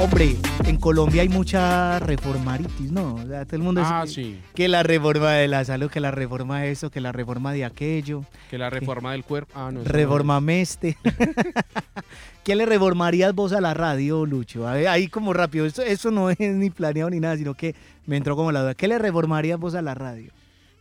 Hombre, 0.00 0.36
en 0.68 0.76
Colombia 0.76 1.22
hay 1.22 1.28
mucha 1.30 1.98
reformaritis, 1.98 2.92
¿no? 2.92 3.14
O 3.14 3.26
sea, 3.26 3.44
todo 3.46 3.56
el 3.56 3.62
mundo 3.62 3.80
Ah, 3.84 4.02
dice 4.04 4.22
sí. 4.22 4.38
que 4.54 4.68
la 4.68 4.82
reforma 4.82 5.32
de 5.32 5.48
la 5.48 5.64
salud, 5.64 5.90
que 5.90 5.98
la 6.00 6.10
reforma 6.10 6.60
de 6.60 6.70
eso, 6.70 6.90
que 6.90 7.00
la 7.00 7.10
reforma 7.12 7.52
de 7.52 7.64
aquello, 7.64 8.22
Que 8.50 8.58
la 8.58 8.68
reforma 8.68 9.12
del 9.12 9.24
cuerpo. 9.24 9.52
Ah, 9.54 9.70
no. 9.72 9.82
reforma 9.82 10.40
meste. 10.40 10.96
¿Qué 12.44 12.54
le 12.54 12.66
reformarías 12.66 13.34
vos 13.34 13.52
a 13.52 13.60
la 13.60 13.74
radio, 13.74 14.24
Lucho? 14.26 14.66
A 14.68 14.74
ver, 14.74 14.88
Ahí 14.88 15.08
como 15.08 15.32
rápido, 15.32 15.64
eso, 15.66 15.82
eso 15.82 16.10
no 16.10 16.30
es 16.30 16.38
ni 16.38 16.70
planeado 16.70 17.10
ni 17.10 17.20
nada, 17.20 17.36
sino 17.36 17.54
que 17.54 17.74
me 18.06 18.16
entró 18.16 18.36
como 18.36 18.52
la 18.52 18.60
duda. 18.60 18.74
¿Qué 18.74 18.88
le 18.88 18.98
reformarías 18.98 19.58
vos 19.58 19.74
a 19.74 19.82
la 19.82 19.94
radio? 19.94 20.32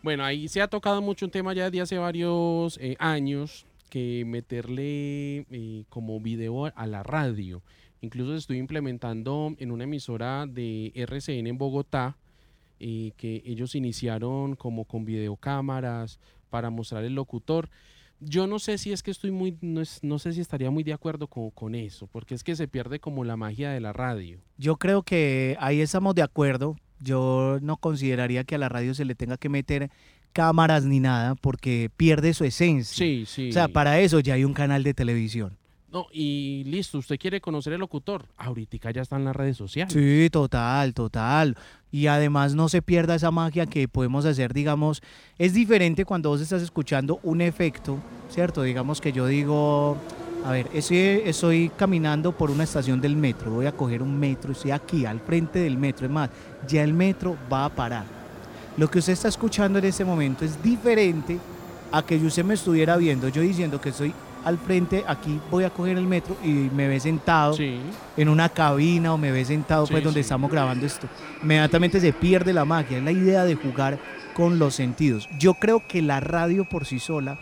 Bueno, 0.04 0.24
ahí 0.24 0.48
se 0.48 0.62
ha 0.62 0.68
tocado 0.68 1.02
mucho 1.02 1.26
un 1.26 1.32
tema 1.32 1.54
ya 1.54 1.70
de 1.70 1.82
hace 1.82 1.98
varios 1.98 2.78
eh, 2.82 2.96
años, 3.00 3.66
que 3.90 4.24
meterle 4.26 5.46
eh, 5.50 5.84
como 5.90 6.20
video 6.20 6.66
a 6.76 6.88
la 6.88 7.04
radio. 7.04 7.62
Incluso 8.02 8.36
estoy 8.36 8.58
implementando 8.58 9.56
en 9.58 9.72
una 9.72 9.86
emisora 9.86 10.46
de 10.48 10.92
RCN 10.96 11.48
en 11.50 11.58
Bogotá, 11.58 12.16
eh, 12.80 13.12
que 13.18 13.42
ellos 13.46 13.74
iniciaron 13.76 14.56
como 14.56 14.86
con 14.86 15.04
videocámaras 15.06 16.20
para 16.50 16.70
mostrar 16.70 17.04
el 17.04 17.16
locutor. 17.16 17.70
Yo 18.20 18.48
no 18.48 18.58
sé 18.60 18.78
si 18.78 18.92
es 18.92 19.04
que 19.04 19.12
estoy 19.12 19.32
muy, 19.32 19.58
no, 19.62 19.82
es- 19.82 20.00
no 20.04 20.18
sé 20.20 20.34
si 20.34 20.42
estaría 20.42 20.72
muy 20.72 20.84
de 20.84 20.94
acuerdo 20.94 21.28
con, 21.28 21.52
con 21.52 21.76
eso, 21.76 22.08
porque 22.08 22.34
es 22.36 22.44
que 22.44 22.56
se 22.56 22.68
pierde 22.68 23.00
como 23.00 23.24
la 23.24 23.38
magia 23.38 23.72
de 23.72 23.80
la 23.80 23.94
radio. 23.94 24.40
Yo 24.58 24.78
creo 24.78 25.04
que 25.04 25.56
ahí 25.60 25.82
estamos 25.82 26.16
de 26.16 26.24
acuerdo. 26.24 26.76
Yo 27.00 27.60
no 27.62 27.78
consideraría 27.78 28.44
que 28.44 28.56
a 28.56 28.58
la 28.58 28.70
radio 28.70 28.94
se 28.96 29.06
le 29.06 29.14
tenga 29.14 29.38
que 29.38 29.50
meter 29.50 29.92
cámaras 30.34 30.84
ni 30.86 31.00
nada 31.00 31.36
porque 31.36 31.90
pierde 31.96 32.34
su 32.34 32.44
esencia. 32.44 32.96
Sí, 33.06 33.26
sí. 33.28 33.50
O 33.50 33.54
sea, 33.54 33.68
para 33.68 34.00
eso 34.00 34.20
ya 34.20 34.34
hay 34.34 34.44
un 34.44 34.54
canal 34.54 34.84
de 34.84 34.94
televisión. 34.96 35.58
No, 35.92 36.08
y 36.12 36.64
listo, 36.66 36.98
usted 36.98 37.18
quiere 37.18 37.40
conocer 37.40 37.74
el 37.74 37.80
locutor. 37.80 38.26
Ahorita 38.38 38.92
ya 38.92 39.02
está 39.02 39.16
en 39.16 39.24
las 39.24 39.36
redes 39.36 39.56
sociales. 39.56 39.94
Sí, 39.94 40.30
total, 40.30 40.94
total. 40.94 41.58
Y 41.92 42.08
además 42.08 42.56
no 42.56 42.68
se 42.68 42.82
pierda 42.82 43.16
esa 43.16 43.32
magia 43.32 43.66
que 43.66 43.88
podemos 43.88 44.26
hacer, 44.26 44.54
digamos, 44.54 45.02
es 45.38 45.54
diferente 45.54 46.04
cuando 46.04 46.30
vos 46.30 46.42
estás 46.42 46.62
escuchando 46.62 47.20
un 47.24 47.40
efecto, 47.40 47.98
¿cierto? 48.30 48.64
Digamos 48.64 49.00
que 49.00 49.14
yo 49.14 49.26
digo, 49.28 49.98
a 50.44 50.52
ver, 50.52 50.70
estoy, 50.74 51.72
caminando 51.78 52.34
por 52.34 52.52
una 52.52 52.66
estación 52.66 53.00
del 53.00 53.16
metro, 53.16 53.52
voy 53.52 53.66
a 53.66 53.72
coger 53.72 54.02
un 54.04 54.20
metro, 54.20 54.52
estoy 54.52 54.72
aquí 54.72 55.06
al 55.06 55.22
frente 55.22 55.60
del 55.60 55.78
metro, 55.78 56.06
es 56.06 56.12
más, 56.12 56.30
ya 56.68 56.84
el 56.84 56.94
metro 56.94 57.38
va 57.52 57.66
a 57.66 57.70
parar. 57.70 58.06
Lo 58.76 58.90
que 58.90 59.00
usted 59.00 59.14
está 59.14 59.30
escuchando 59.30 59.80
en 59.80 59.86
este 59.86 60.04
momento 60.04 60.44
es 60.44 60.62
diferente 60.62 61.40
a 61.92 62.06
que 62.06 62.18
usted 62.18 62.44
me 62.44 62.56
estuviera 62.56 62.98
viendo, 62.98 63.30
yo 63.30 63.42
diciendo 63.42 63.80
que 63.80 63.90
estoy 63.90 64.14
al 64.48 64.58
frente, 64.58 65.04
aquí 65.08 65.40
voy 65.52 65.64
a 65.66 65.70
coger 65.70 65.98
el 65.98 66.06
metro 66.08 66.36
y 66.44 66.48
me 66.48 66.88
ve 66.88 67.00
sentado 67.00 67.54
Sí. 67.54 67.80
en 68.16 68.30
una 68.30 68.50
cabina 68.50 69.14
o 69.14 69.18
me 69.18 69.32
ve 69.32 69.44
sentado 69.46 69.86
pues 69.88 70.04
donde 70.04 70.20
sí. 70.22 70.22
estamos 70.22 70.50
grabando 70.52 70.86
esto. 70.86 71.08
Inmediatamente 71.44 72.00
se 72.00 72.14
pierde 72.14 72.54
la 72.54 72.66
magia, 72.66 72.98
es 72.98 73.04
la 73.04 73.12
idea 73.12 73.44
de 73.46 73.56
jugar 73.56 74.00
con 74.34 74.58
los 74.60 74.76
sentidos. 74.76 75.28
Yo 75.40 75.54
creo 75.56 75.82
que 75.88 76.02
la 76.02 76.20
radio 76.20 76.68
por 76.70 76.86
sí 76.86 77.00
sola 77.00 77.40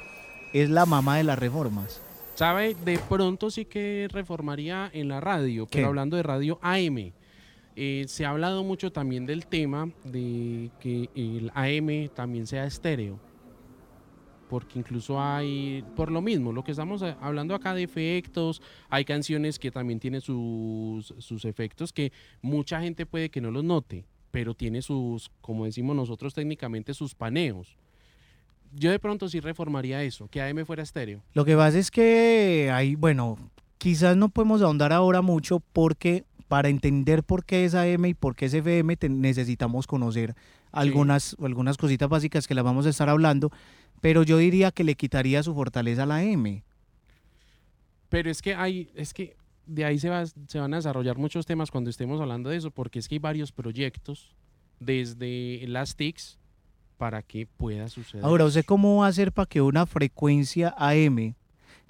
es 0.54 0.70
la 0.70 0.86
mamá 0.86 1.18
de 1.18 1.24
las 1.26 1.38
reformas. 1.40 2.02
¿Sabe? 2.36 2.76
De 2.84 2.98
pronto 3.00 3.50
sí 3.50 3.66
que 3.66 4.08
reformaría 4.12 4.90
en 4.94 5.08
la 5.08 5.22
radio, 5.22 5.68
pero 5.68 5.84
¿Qué? 5.84 5.88
hablando 5.88 6.18
de 6.18 6.24
radio 6.24 6.60
AM. 6.62 7.14
eh, 7.78 8.06
se 8.08 8.26
ha 8.26 8.30
hablado 8.30 8.64
mucho 8.64 8.92
también 8.92 9.26
del 9.26 9.48
tema 9.48 9.90
de 10.06 10.70
que 10.80 11.10
el 11.16 11.52
AM 11.54 12.10
también 12.16 12.48
sea 12.48 12.66
estéreo. 12.66 13.20
Porque 14.50 14.80
incluso 14.80 15.20
hay, 15.20 15.84
por 15.96 16.12
lo 16.12 16.22
mismo, 16.22 16.52
lo 16.52 16.64
que 16.64 16.72
estamos 16.72 17.02
eh, 17.02 17.16
hablando 17.20 17.56
acá 17.56 17.74
de 17.74 17.84
efectos, 17.84 18.62
hay 18.90 19.04
canciones 19.04 19.58
que 19.58 19.72
también 19.72 20.00
tienen 20.00 20.22
sus, 20.22 21.14
sus 21.18 21.46
efectos 21.46 21.92
que 21.92 22.12
mucha 22.42 22.80
gente 22.80 23.06
puede 23.06 23.30
que 23.30 23.42
no 23.42 23.50
los 23.50 23.64
note, 23.64 24.06
pero 24.32 24.54
tiene 24.54 24.82
sus, 24.82 25.32
como 25.42 25.66
decimos 25.66 25.96
nosotros 25.96 26.34
técnicamente, 26.34 26.94
sus 26.94 27.16
paneos. 27.16 27.78
Yo 28.74 28.92
de 28.92 29.00
pronto 29.00 29.30
sí 29.30 29.40
reformaría 29.40 30.04
eso, 30.04 30.28
que 30.28 30.42
AM 30.42 30.66
fuera 30.66 30.84
estéreo. 30.84 31.24
Lo 31.34 31.46
que 31.46 31.56
pasa 31.56 31.80
es 31.80 31.90
que 31.90 32.70
hay, 32.72 32.96
bueno, 32.96 33.38
quizás 33.78 34.18
no 34.18 34.30
podemos 34.30 34.62
ahondar 34.62 34.92
ahora 34.92 35.22
mucho 35.22 35.62
porque 35.74 36.26
para 36.48 36.70
entender 36.70 37.24
por 37.24 37.44
qué 37.46 37.66
es 37.66 37.74
AM 37.76 38.06
y 38.06 38.14
por 38.14 38.36
qué 38.36 38.46
es 38.46 38.54
FM 38.54 38.96
te- 38.98 39.10
necesitamos 39.10 39.88
conocer 39.88 40.36
algunas, 40.72 41.36
algunas 41.42 41.78
cositas 41.78 42.08
básicas 42.10 42.48
que 42.48 42.54
las 42.56 42.64
vamos 42.64 42.86
a 42.86 42.90
estar 42.90 43.10
hablando, 43.10 43.52
pero 44.02 44.24
yo 44.24 44.38
diría 44.38 44.72
que 44.72 44.84
le 44.84 44.96
quitaría 44.96 45.42
su 45.42 45.54
fortaleza 45.56 46.04
a 46.04 46.06
la 46.06 46.18
AM. 46.18 46.62
Pero 48.10 48.30
es 48.30 48.42
que 48.42 48.54
hay, 48.56 48.90
es 48.96 49.14
que 49.14 49.36
de 49.66 49.84
ahí 49.86 49.98
se, 50.00 50.10
va, 50.10 50.26
se 50.26 50.60
van 50.60 50.74
a 50.74 50.78
desarrollar 50.78 51.18
muchos 51.18 51.46
temas 51.46 51.72
cuando 51.72 51.90
estemos 51.90 52.22
hablando 52.22 52.50
de 52.50 52.58
eso, 52.58 52.72
porque 52.72 53.00
es 53.00 53.08
que 53.08 53.16
hay 53.16 53.20
varios 53.20 53.52
proyectos 53.52 54.36
desde 54.80 55.64
las 55.68 55.96
TICs 55.96 56.38
para 56.98 57.22
que 57.24 57.48
pueda 57.48 57.88
suceder. 57.90 58.24
Ahora, 58.24 58.46
¿usted 58.46 58.64
cómo 58.66 58.98
va 58.98 59.08
a 59.08 59.10
hacer 59.10 59.32
para 59.32 59.48
que 59.48 59.62
una 59.62 59.86
frecuencia 59.86 60.74
AM 60.78 61.34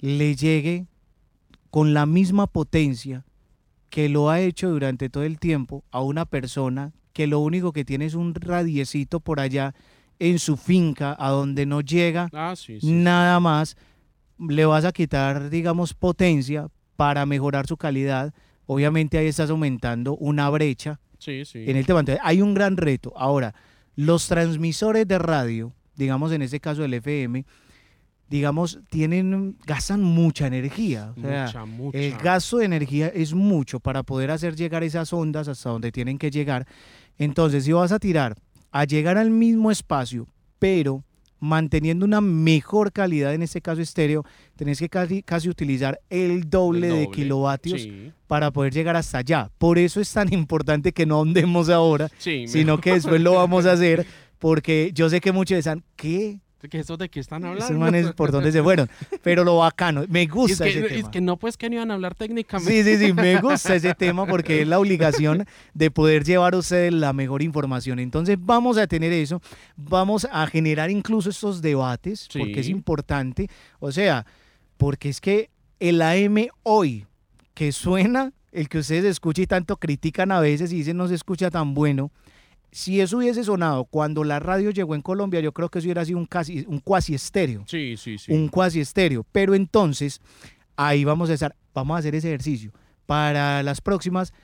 le 0.00 0.34
llegue 0.36 0.86
con 1.70 1.92
la 1.94 2.06
misma 2.06 2.46
potencia 2.46 3.24
que 3.90 4.08
lo 4.08 4.30
ha 4.30 4.40
hecho 4.40 4.70
durante 4.70 5.08
todo 5.08 5.22
el 5.24 5.38
tiempo 5.38 5.84
a 5.90 6.00
una 6.02 6.24
persona 6.24 6.92
que 7.12 7.26
lo 7.26 7.40
único 7.40 7.72
que 7.72 7.84
tiene 7.84 8.04
es 8.06 8.14
un 8.14 8.34
radiecito 8.34 9.20
por 9.20 9.40
allá 9.40 9.74
en 10.18 10.38
su 10.38 10.56
finca 10.56 11.14
a 11.18 11.30
donde 11.30 11.66
no 11.66 11.80
llega 11.80 12.28
Ah, 12.32 12.54
sí, 12.56 12.80
sí, 12.80 12.86
sí. 12.86 12.92
nada 12.92 13.38
más? 13.40 13.76
Le 14.38 14.64
vas 14.66 14.84
a 14.84 14.92
quitar, 14.92 15.48
digamos, 15.50 15.94
potencia 15.94 16.68
para 16.96 17.24
mejorar 17.26 17.66
su 17.66 17.76
calidad. 17.76 18.34
Obviamente 18.66 19.16
ahí 19.18 19.26
estás 19.28 19.50
aumentando 19.50 20.16
una 20.16 20.48
brecha 20.50 21.00
en 21.70 21.76
el 21.76 21.86
tema. 21.86 22.00
Entonces, 22.00 22.22
hay 22.24 22.42
un 22.42 22.52
gran 22.54 22.76
reto. 22.76 23.12
Ahora, 23.16 23.54
los 23.94 24.26
transmisores 24.28 25.06
de 25.08 25.18
radio, 25.18 25.72
digamos 25.94 26.32
en 26.32 26.42
este 26.42 26.60
caso 26.60 26.84
el 26.84 26.92
FM, 26.94 27.44
digamos, 28.28 28.80
tienen, 28.90 29.56
gastan 29.66 30.02
mucha 30.02 30.46
energía. 30.46 31.12
O 31.16 31.20
sea, 31.20 31.44
Mucha, 31.46 31.64
mucha. 31.64 31.98
el 31.98 32.16
gasto 32.16 32.58
de 32.58 32.64
energía 32.64 33.08
es 33.08 33.34
mucho 33.34 33.78
para 33.80 34.02
poder 34.02 34.30
hacer 34.30 34.56
llegar 34.56 34.82
esas 34.84 35.12
ondas 35.12 35.48
hasta 35.48 35.70
donde 35.70 35.92
tienen 35.92 36.18
que 36.18 36.30
llegar. 36.30 36.66
Entonces, 37.18 37.64
si 37.64 37.72
vas 37.72 37.92
a 37.92 37.98
tirar 37.98 38.34
a 38.72 38.84
llegar 38.84 39.16
al 39.16 39.30
mismo 39.30 39.70
espacio, 39.70 40.26
pero 40.58 41.02
manteniendo 41.38 42.04
una 42.04 42.20
mejor 42.20 42.92
calidad, 42.92 43.32
en 43.34 43.42
este 43.42 43.60
caso 43.60 43.80
estéreo, 43.80 44.24
tenés 44.56 44.78
que 44.78 44.88
casi, 44.88 45.22
casi 45.22 45.48
utilizar 45.48 46.00
el 46.10 46.48
doble, 46.48 46.88
El 46.88 46.94
de 47.06 47.10
kilovatios 47.10 47.82
sí. 47.82 48.10
para 48.26 48.50
poder 48.50 48.72
llegar 48.72 48.96
hasta 48.96 49.18
allá. 49.18 49.50
Por 49.58 49.78
eso 49.78 50.00
es 50.00 50.10
tan 50.12 50.32
importante 50.32 50.92
que 50.92 51.06
no 51.06 51.20
andemos 51.22 51.68
ahora, 51.68 52.08
Sí, 52.18 52.48
sino 52.48 52.72
mejor. 52.72 52.80
que 52.80 52.92
después 52.94 53.20
lo 53.20 53.34
vamos 53.34 53.66
a 53.66 53.72
hacer, 53.74 54.06
porque 54.38 54.90
yo 54.94 55.08
sé 55.10 55.20
que 55.20 55.30
muchos 55.32 55.58
están, 55.58 55.84
¿qué? 55.94 56.40
¿Que 56.70 56.80
¿Eso 56.80 56.96
de 56.96 57.08
qué 57.08 57.20
están 57.20 57.44
hablando? 57.44 57.64
Esos 57.64 57.76
manes 57.76 58.12
por 58.16 58.32
dónde 58.32 58.50
se 58.50 58.62
fueron. 58.62 58.88
Pero 59.22 59.44
lo 59.44 59.58
bacano, 59.58 60.04
me 60.08 60.22
Y 60.22 60.24
es, 60.24 60.30
gusta 60.30 60.64
que, 60.64 60.70
ese 60.70 60.86
es 60.86 60.92
tema. 60.94 61.10
que 61.10 61.20
no, 61.20 61.36
pues 61.36 61.56
que 61.56 61.68
no 61.68 61.76
iban 61.76 61.90
a 61.90 61.94
hablar 61.94 62.14
técnicamente. 62.14 62.82
Sí, 62.82 62.96
sí, 62.96 63.06
sí, 63.06 63.12
me 63.12 63.36
gusta 63.40 63.74
ese 63.76 63.94
tema 63.94 64.26
porque 64.26 64.62
es 64.62 64.68
la 64.68 64.78
obligación 64.80 65.44
de 65.74 65.90
poder 65.90 66.24
llevar 66.24 66.54
a 66.54 66.58
ustedes 66.58 66.92
la 66.92 67.12
mejor 67.12 67.42
información. 67.42 67.98
Entonces 67.98 68.36
vamos 68.40 68.78
a 68.78 68.86
tener 68.86 69.12
eso, 69.12 69.40
vamos 69.76 70.26
a 70.30 70.46
generar 70.48 70.90
incluso 70.90 71.30
estos 71.30 71.62
debates, 71.62 72.28
porque 72.32 72.60
es 72.60 72.68
importante. 72.68 73.48
O 73.78 73.92
sea, 73.92 74.26
porque 74.76 75.08
es 75.10 75.20
que 75.20 75.50
el 75.78 76.02
AM 76.02 76.48
hoy 76.62 77.06
que 77.54 77.70
suena, 77.70 78.32
el 78.50 78.68
que 78.68 78.78
ustedes 78.78 79.04
escuchan 79.04 79.44
y 79.44 79.46
tanto 79.46 79.76
critican 79.76 80.32
a 80.32 80.40
veces 80.40 80.72
y 80.72 80.76
dicen 80.76 80.96
no 80.96 81.06
se 81.06 81.14
escucha 81.14 81.50
tan 81.50 81.74
bueno, 81.74 82.10
si 82.76 83.00
eso 83.00 83.16
hubiese 83.16 83.42
sonado 83.42 83.86
cuando 83.86 84.22
la 84.22 84.38
radio 84.38 84.70
llegó 84.70 84.94
en 84.94 85.00
Colombia, 85.00 85.40
yo 85.40 85.52
creo 85.52 85.70
que 85.70 85.78
eso 85.78 85.86
hubiera 85.86 86.04
sido 86.04 86.18
un, 86.18 86.26
casi, 86.26 86.66
un 86.68 86.78
cuasi 86.78 87.14
estéreo 87.14 87.64
Sí, 87.66 87.94
sí, 87.96 88.18
sí. 88.18 88.30
un 88.30 88.48
cuasi 88.48 88.80
estéreo. 88.80 89.24
Pero 89.32 89.54
entonces, 89.54 90.20
ahí 90.76 91.02
vamos 91.02 91.30
a 91.30 91.32
estar, 91.32 91.56
vamos 91.72 91.96
a 91.96 91.98
hacer 92.00 92.14
ese 92.14 92.28
ejercicio. 92.28 92.72
Para 93.06 93.62
las 93.62 93.80
próximas, 93.80 94.34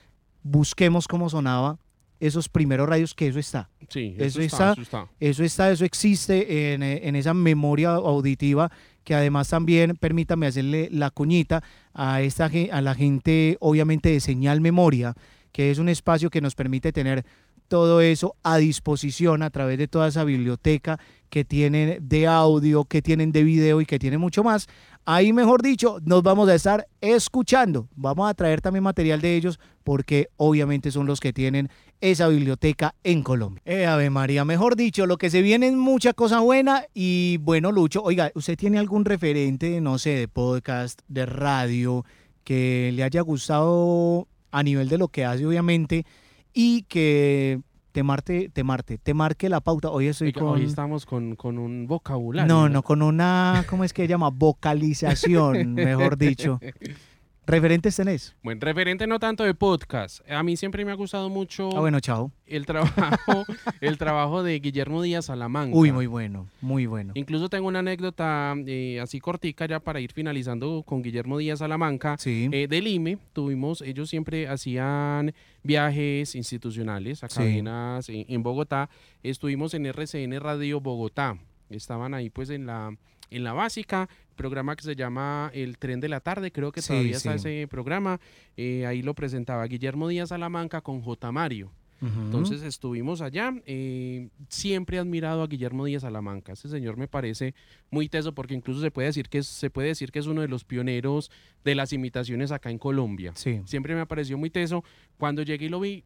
busquemos 0.42 1.08
cómo 1.08 1.28
sonaba 1.28 1.78
esos 2.20 2.48
primeros 2.48 2.88
radios, 2.88 3.12
que 3.12 3.26
eso 3.26 3.38
está. 3.38 3.68
Sí, 3.90 4.14
Eso, 4.16 4.40
eso 4.40 4.40
está, 4.40 4.70
está, 4.70 4.72
eso 4.72 4.82
está. 4.82 5.08
eso 5.20 5.44
está, 5.44 5.70
eso 5.70 5.84
existe 5.84 6.72
en, 6.72 6.82
en 6.82 7.16
esa 7.16 7.34
memoria 7.34 7.90
auditiva 7.90 8.72
que 9.04 9.14
además 9.14 9.50
también, 9.50 9.96
permítame 9.96 10.46
hacerle 10.46 10.88
la 10.90 11.10
cuñita 11.10 11.62
a, 11.92 12.22
esta, 12.22 12.50
a 12.70 12.80
la 12.80 12.94
gente, 12.94 13.58
obviamente, 13.60 14.08
de 14.08 14.20
señal 14.20 14.62
memoria, 14.62 15.14
que 15.52 15.70
es 15.70 15.78
un 15.78 15.90
espacio 15.90 16.30
que 16.30 16.40
nos 16.40 16.54
permite 16.54 16.92
tener 16.92 17.26
todo 17.72 18.02
eso 18.02 18.36
a 18.42 18.58
disposición 18.58 19.42
a 19.42 19.48
través 19.48 19.78
de 19.78 19.88
toda 19.88 20.08
esa 20.08 20.24
biblioteca 20.24 21.00
que 21.30 21.42
tienen 21.42 22.06
de 22.06 22.26
audio, 22.26 22.84
que 22.84 23.00
tienen 23.00 23.32
de 23.32 23.44
video 23.44 23.80
y 23.80 23.86
que 23.86 23.98
tienen 23.98 24.20
mucho 24.20 24.44
más. 24.44 24.68
Ahí, 25.06 25.32
mejor 25.32 25.62
dicho, 25.62 25.96
nos 26.04 26.22
vamos 26.22 26.50
a 26.50 26.54
estar 26.54 26.86
escuchando. 27.00 27.88
Vamos 27.96 28.28
a 28.28 28.34
traer 28.34 28.60
también 28.60 28.82
material 28.82 29.22
de 29.22 29.36
ellos 29.36 29.58
porque 29.84 30.28
obviamente 30.36 30.90
son 30.90 31.06
los 31.06 31.18
que 31.18 31.32
tienen 31.32 31.70
esa 32.02 32.28
biblioteca 32.28 32.94
en 33.04 33.22
Colombia. 33.22 33.62
Eh, 33.64 33.86
Ave 33.86 34.10
María, 34.10 34.44
mejor 34.44 34.76
dicho, 34.76 35.06
lo 35.06 35.16
que 35.16 35.30
se 35.30 35.40
viene 35.40 35.68
es 35.68 35.72
mucha 35.72 36.12
cosa 36.12 36.40
buena 36.40 36.84
y 36.92 37.38
bueno, 37.38 37.72
Lucho, 37.72 38.02
oiga, 38.02 38.30
¿usted 38.34 38.58
tiene 38.58 38.78
algún 38.78 39.06
referente, 39.06 39.80
no 39.80 39.96
sé, 39.96 40.10
de 40.10 40.28
podcast, 40.28 41.00
de 41.08 41.24
radio, 41.24 42.04
que 42.44 42.92
le 42.92 43.02
haya 43.02 43.22
gustado 43.22 44.28
a 44.50 44.62
nivel 44.62 44.90
de 44.90 44.98
lo 44.98 45.08
que 45.08 45.24
hace, 45.24 45.46
obviamente, 45.46 46.04
y 46.52 46.82
que 46.82 47.60
te 47.92 48.02
marte, 48.02 48.50
te 48.52 48.64
marte, 48.64 48.98
te 48.98 49.14
marque 49.14 49.48
la 49.48 49.60
pauta? 49.60 49.90
Hoy 49.90 50.06
estoy 50.06 50.32
con... 50.32 50.48
Hoy 50.48 50.64
estamos 50.64 51.06
con, 51.06 51.36
con 51.36 51.58
un 51.58 51.86
vocabulario. 51.86 52.52
No, 52.52 52.68
no, 52.68 52.82
con 52.82 53.02
una, 53.02 53.64
¿cómo 53.68 53.84
es 53.84 53.92
que 53.92 54.02
se 54.02 54.08
llama? 54.08 54.30
Vocalización, 54.30 55.74
mejor 55.74 56.16
dicho. 56.16 56.58
¿Referentes 57.44 57.96
tenés? 57.96 58.36
Bueno, 58.44 58.60
referente 58.62 59.04
no 59.08 59.18
tanto 59.18 59.42
de 59.42 59.52
podcast. 59.52 60.20
A 60.30 60.44
mí 60.44 60.56
siempre 60.56 60.84
me 60.84 60.92
ha 60.92 60.94
gustado 60.94 61.28
mucho 61.28 61.76
Ah, 61.76 61.80
bueno, 61.80 61.98
chao. 61.98 62.30
el 62.46 62.66
trabajo, 62.66 63.44
el 63.80 63.98
trabajo 63.98 64.44
de 64.44 64.60
Guillermo 64.60 65.02
Díaz 65.02 65.24
Salamanca. 65.26 65.76
Uy, 65.76 65.90
muy 65.90 66.06
bueno, 66.06 66.48
muy 66.60 66.86
bueno. 66.86 67.12
Incluso 67.16 67.48
tengo 67.48 67.66
una 67.66 67.80
anécdota 67.80 68.54
eh, 68.66 69.00
así 69.00 69.18
cortica 69.18 69.66
ya 69.66 69.80
para 69.80 69.98
ir 70.00 70.12
finalizando 70.12 70.84
con 70.86 71.02
Guillermo 71.02 71.36
Díaz 71.38 71.58
Salamanca. 71.58 72.16
Sí. 72.16 72.48
Eh, 72.52 72.68
del 72.68 72.86
IME 72.86 73.18
tuvimos, 73.32 73.82
ellos 73.82 74.08
siempre 74.08 74.46
hacían 74.46 75.34
viajes 75.64 76.36
institucionales 76.36 77.24
a 77.24 77.28
Sí. 77.28 77.38
cadenas 77.38 78.08
en, 78.08 78.24
en 78.28 78.42
Bogotá. 78.44 78.88
Estuvimos 79.24 79.74
en 79.74 79.86
RCN 79.86 80.38
Radio 80.38 80.80
Bogotá. 80.80 81.36
Estaban 81.70 82.14
ahí 82.14 82.30
pues 82.30 82.50
en 82.50 82.66
la, 82.66 82.94
en 83.30 83.44
la 83.44 83.52
básica, 83.52 84.08
programa 84.42 84.74
que 84.76 84.82
se 84.82 84.96
llama 84.96 85.50
El 85.54 85.78
Tren 85.78 86.00
de 86.00 86.08
la 86.08 86.18
Tarde, 86.20 86.50
creo 86.50 86.72
que 86.72 86.82
Sí, 86.82 86.88
todavía 86.88 87.16
está 87.16 87.38
sí. 87.38 87.48
ese 87.48 87.68
programa. 87.68 88.18
Eh, 88.56 88.84
ahí 88.86 89.00
lo 89.02 89.14
presentaba 89.14 89.64
Guillermo 89.66 90.08
Díaz 90.08 90.30
Salamanca 90.30 90.80
con 90.80 91.00
J. 91.00 91.30
Mario. 91.32 91.70
Entonces 92.04 92.62
estuvimos 92.62 93.20
allá. 93.20 93.54
eh, 93.64 94.28
siempre 94.48 94.96
he 94.96 95.00
admirado 95.00 95.40
a 95.44 95.46
Guillermo 95.46 95.84
Díaz 95.84 96.02
Salamanca. 96.02 96.54
Ese 96.54 96.68
señor 96.68 96.96
me 96.96 97.06
parece 97.06 97.54
muy 97.92 98.08
teso 98.08 98.34
porque 98.34 98.54
incluso 98.54 98.80
se 98.80 98.90
puede 98.90 99.06
decir 99.06 99.28
que 99.28 99.38
es, 99.38 99.46
se 99.46 99.70
puede 99.70 99.86
decir 99.86 100.10
que 100.10 100.18
es 100.18 100.26
uno 100.26 100.40
de 100.40 100.48
los 100.48 100.64
pioneros 100.64 101.30
de 101.64 101.76
las 101.76 101.92
imitaciones 101.92 102.50
acá 102.50 102.70
en 102.72 102.78
Colombia. 102.78 103.30
Sí. 103.36 103.60
Siempre 103.66 103.94
me 103.94 104.04
pareció 104.04 104.36
muy 104.36 104.50
teso. 104.50 104.82
Cuando 105.16 105.42
llegué 105.44 105.66
y 105.66 105.68
lo 105.68 105.78
vi, 105.78 106.02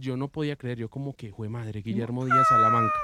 yo 0.00 0.16
no 0.16 0.28
podía 0.28 0.56
creer. 0.56 0.78
Yo 0.78 0.88
como 0.88 1.12
que, 1.14 1.30
fue 1.30 1.50
madre, 1.50 1.82
Guillermo 1.82 2.24
Díaz 2.24 2.48
Salamanca. 2.48 2.94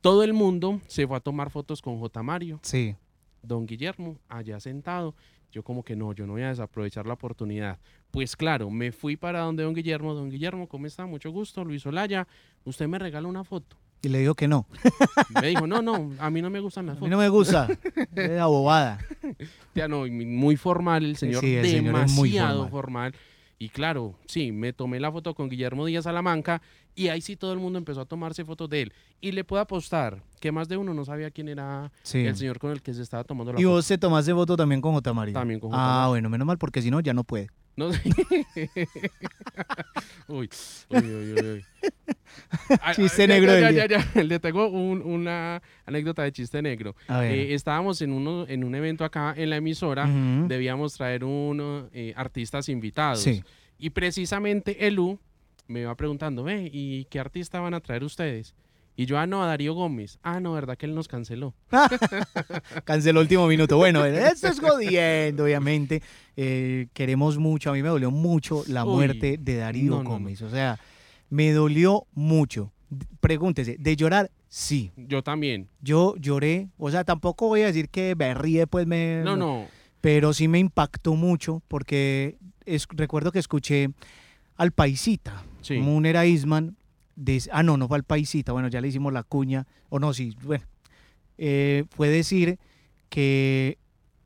Todo 0.00 0.24
el 0.24 0.32
mundo 0.32 0.80
se 0.88 1.06
fue 1.06 1.16
a 1.16 1.20
tomar 1.20 1.50
fotos 1.50 1.80
con 1.82 2.00
J. 2.00 2.20
Mario. 2.24 2.58
Sí. 2.62 2.96
Don 3.46 3.66
Guillermo 3.66 4.18
allá 4.28 4.60
sentado. 4.60 5.14
Yo 5.52 5.62
como 5.62 5.82
que 5.84 5.96
no, 5.96 6.12
yo 6.12 6.26
no 6.26 6.34
voy 6.34 6.42
a 6.42 6.48
desaprovechar 6.48 7.06
la 7.06 7.14
oportunidad. 7.14 7.78
Pues 8.10 8.36
claro, 8.36 8.68
me 8.70 8.92
fui 8.92 9.16
para 9.16 9.40
donde 9.40 9.62
don 9.62 9.74
Guillermo. 9.74 10.12
Don 10.14 10.28
Guillermo, 10.28 10.68
¿cómo 10.68 10.86
está? 10.86 11.06
Mucho 11.06 11.30
gusto. 11.30 11.64
Luis 11.64 11.86
Olaya, 11.86 12.26
usted 12.64 12.88
me 12.88 12.98
regala 12.98 13.28
una 13.28 13.44
foto. 13.44 13.76
Y 14.02 14.08
le 14.08 14.18
digo 14.18 14.34
que 14.34 14.46
no. 14.46 14.66
Me 15.40 15.48
dijo, 15.48 15.66
no, 15.66 15.80
no, 15.80 16.12
a 16.18 16.28
mí 16.30 16.42
no 16.42 16.50
me 16.50 16.60
gustan 16.60 16.86
las 16.86 16.92
A 16.92 16.94
mí 16.96 17.00
fotos. 17.00 17.10
no 17.10 17.18
me 17.18 17.28
gusta. 17.30 17.66
Es 18.14 18.30
la 18.30 18.46
bobada. 18.46 18.98
Ya 19.74 19.88
no, 19.88 20.06
muy 20.06 20.56
formal 20.56 21.04
el 21.04 21.16
señor, 21.16 21.40
Sí, 21.42 21.54
el 21.56 21.66
señor 21.66 22.04
es 22.04 22.12
muy 22.12 22.28
demasiado 22.30 22.68
formal. 22.68 23.12
formal. 23.12 23.14
Y 23.58 23.70
claro, 23.70 24.14
sí, 24.26 24.52
me 24.52 24.74
tomé 24.74 25.00
la 25.00 25.10
foto 25.10 25.34
con 25.34 25.48
Guillermo 25.48 25.86
Díaz 25.86 26.04
Salamanca 26.04 26.60
y 26.96 27.08
ahí 27.08 27.20
sí 27.20 27.36
todo 27.36 27.52
el 27.52 27.60
mundo 27.60 27.78
empezó 27.78 28.00
a 28.00 28.04
tomarse 28.06 28.44
fotos 28.44 28.68
de 28.68 28.82
él. 28.82 28.92
Y 29.20 29.30
le 29.32 29.44
puedo 29.44 29.62
apostar 29.62 30.22
que 30.40 30.50
más 30.50 30.66
de 30.68 30.76
uno 30.76 30.92
no 30.94 31.04
sabía 31.04 31.30
quién 31.30 31.48
era 31.48 31.92
Sí. 32.02 32.26
el 32.26 32.34
señor 32.34 32.58
con 32.58 32.72
el 32.72 32.82
que 32.82 32.92
se 32.94 33.02
estaba 33.02 33.22
tomando 33.22 33.52
la 33.52 33.60
Y 33.60 33.62
foto. 33.62 33.74
vos 33.74 33.86
te 33.86 33.98
tomaste 33.98 34.32
voto 34.32 34.56
también 34.56 34.80
con 34.80 34.92
J. 34.94 35.12
María. 35.14 35.34
También 35.34 35.60
con 35.60 35.70
J. 35.70 35.80
Ah, 35.80 35.94
María. 35.98 36.08
bueno, 36.08 36.28
menos 36.30 36.46
mal, 36.46 36.58
porque 36.58 36.82
si 36.82 36.90
no, 36.90 36.98
ya 37.00 37.14
no 37.14 37.22
puede. 37.22 37.48
No 37.76 37.92
sé. 37.92 38.00
uy, 40.28 40.48
uy, 40.90 40.98
uy, 40.98 41.32
uy, 41.32 41.40
uy. 41.40 41.64
Ah, 42.82 42.92
Chiste 42.94 43.24
ah, 43.24 43.26
negro 43.28 43.58
ya, 43.58 43.70
ya, 43.70 43.86
ya, 43.86 44.22
Le 44.22 44.38
tengo 44.40 44.68
un- 44.68 45.00
una 45.02 45.62
anécdota 45.86 46.22
de 46.22 46.32
chiste 46.32 46.60
negro. 46.60 46.94
Eh, 47.08 47.48
estábamos 47.54 48.00
en, 48.02 48.12
uno, 48.12 48.46
en 48.48 48.64
un 48.64 48.74
evento 48.74 49.04
acá 49.04 49.34
en 49.36 49.50
la 49.50 49.56
emisora. 49.56 50.04
Ujú. 50.04 50.48
Debíamos 50.48 50.94
traer 50.94 51.24
unos 51.24 51.86
artistas 52.14 52.68
invitados. 52.68 53.20
Sí. 53.22 53.42
Y 53.78 53.90
precisamente 53.90 54.86
Elu 54.86 55.18
me 55.68 55.80
iba 55.80 55.94
preguntando, 55.94 56.42
ve, 56.44 56.68
¿y 56.72 57.04
qué 57.06 57.18
artista 57.20 57.60
van 57.60 57.74
a 57.74 57.80
traer 57.80 58.04
ustedes? 58.04 58.54
Y 58.98 59.04
yo, 59.04 59.18
ah, 59.18 59.26
no, 59.26 59.42
a 59.42 59.46
Darío 59.46 59.74
Gómez. 59.74 60.18
Ah, 60.22 60.40
no, 60.40 60.52
¿verdad 60.54 60.78
que 60.78 60.86
él 60.86 60.94
nos 60.94 61.06
canceló? 61.06 61.54
Canceló 62.84 63.20
último 63.20 63.46
minuto. 63.46 63.76
Bueno, 63.76 64.04
esto 64.04 64.48
es 64.48 64.58
jodiendo, 64.60 65.44
obviamente. 65.44 66.02
Eh, 66.36 66.88
queremos 66.92 67.36
mucho, 67.38 67.70
a 67.70 67.72
mí 67.74 67.82
me 67.82 67.88
dolió 67.88 68.10
mucho 68.10 68.62
la 68.68 68.84
Uy, 68.84 68.94
muerte 68.94 69.36
de 69.38 69.56
Darío 69.56 69.90
no, 69.90 69.96
no, 69.98 70.02
no. 70.04 70.10
Gómez. 70.10 70.40
O 70.42 70.50
sea, 70.50 70.78
me 71.28 71.52
dolió 71.52 72.06
mucho. 72.14 72.72
Pregúntese, 73.20 73.76
¿de 73.78 73.96
llorar? 73.96 74.30
Sí. 74.48 74.92
Yo 74.96 75.22
también. 75.22 75.68
Yo 75.82 76.14
lloré, 76.16 76.68
o 76.78 76.90
sea, 76.90 77.04
tampoco 77.04 77.48
voy 77.48 77.62
a 77.62 77.66
decir 77.66 77.88
que 77.88 78.14
me 78.16 78.32
ríe, 78.32 78.66
pues 78.66 78.86
me... 78.86 79.22
No, 79.24 79.36
no. 79.36 79.66
Pero 80.00 80.32
sí 80.32 80.46
me 80.48 80.58
impactó 80.58 81.14
mucho 81.16 81.62
porque 81.68 82.36
es- 82.64 82.86
recuerdo 82.90 83.32
que 83.32 83.40
escuché 83.40 83.90
al 84.56 84.70
Paisita, 84.72 85.42
Sí. 85.66 85.78
Munera 85.78 86.26
Isman, 86.26 86.76
des- 87.16 87.48
ah, 87.52 87.62
no, 87.62 87.76
no 87.76 87.88
fue 87.88 87.96
al 87.96 88.04
Paisita, 88.04 88.52
bueno, 88.52 88.68
ya 88.68 88.80
le 88.80 88.88
hicimos 88.88 89.12
la 89.12 89.22
cuña, 89.22 89.66
o 89.88 89.98
no, 89.98 90.12
sí, 90.14 90.36
bueno, 90.44 90.64
eh, 91.38 91.84
fue 91.90 92.08
decir 92.08 92.58
que, 93.08 93.78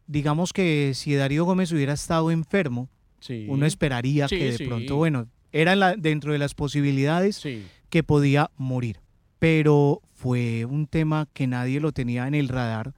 digamos 0.07 0.53
que 0.53 0.92
si 0.94 1.14
Darío 1.14 1.44
Gómez 1.44 1.72
hubiera 1.72 1.92
estado 1.92 2.31
enfermo, 2.31 2.88
Sí. 3.20 3.46
uno 3.48 3.66
esperaría 3.66 4.29
Sí, 4.29 4.37
que 4.38 4.53
de 4.53 4.66
pronto, 4.66 4.96
bueno, 4.96 5.26
era 5.53 5.76
la- 5.76 5.94
dentro 5.96 6.33
de 6.33 6.38
las 6.38 6.55
posibilidades 6.55 7.42
que 7.88 8.03
podía 8.03 8.50
morir. 8.57 9.00
Pero 9.38 10.00
fue 10.14 10.64
un 10.66 10.87
tema 10.87 11.29
que 11.33 11.46
nadie 11.46 11.81
lo 11.81 11.92
tenía 11.92 12.26
en 12.29 12.35
el 12.35 12.48
radar. 12.48 12.94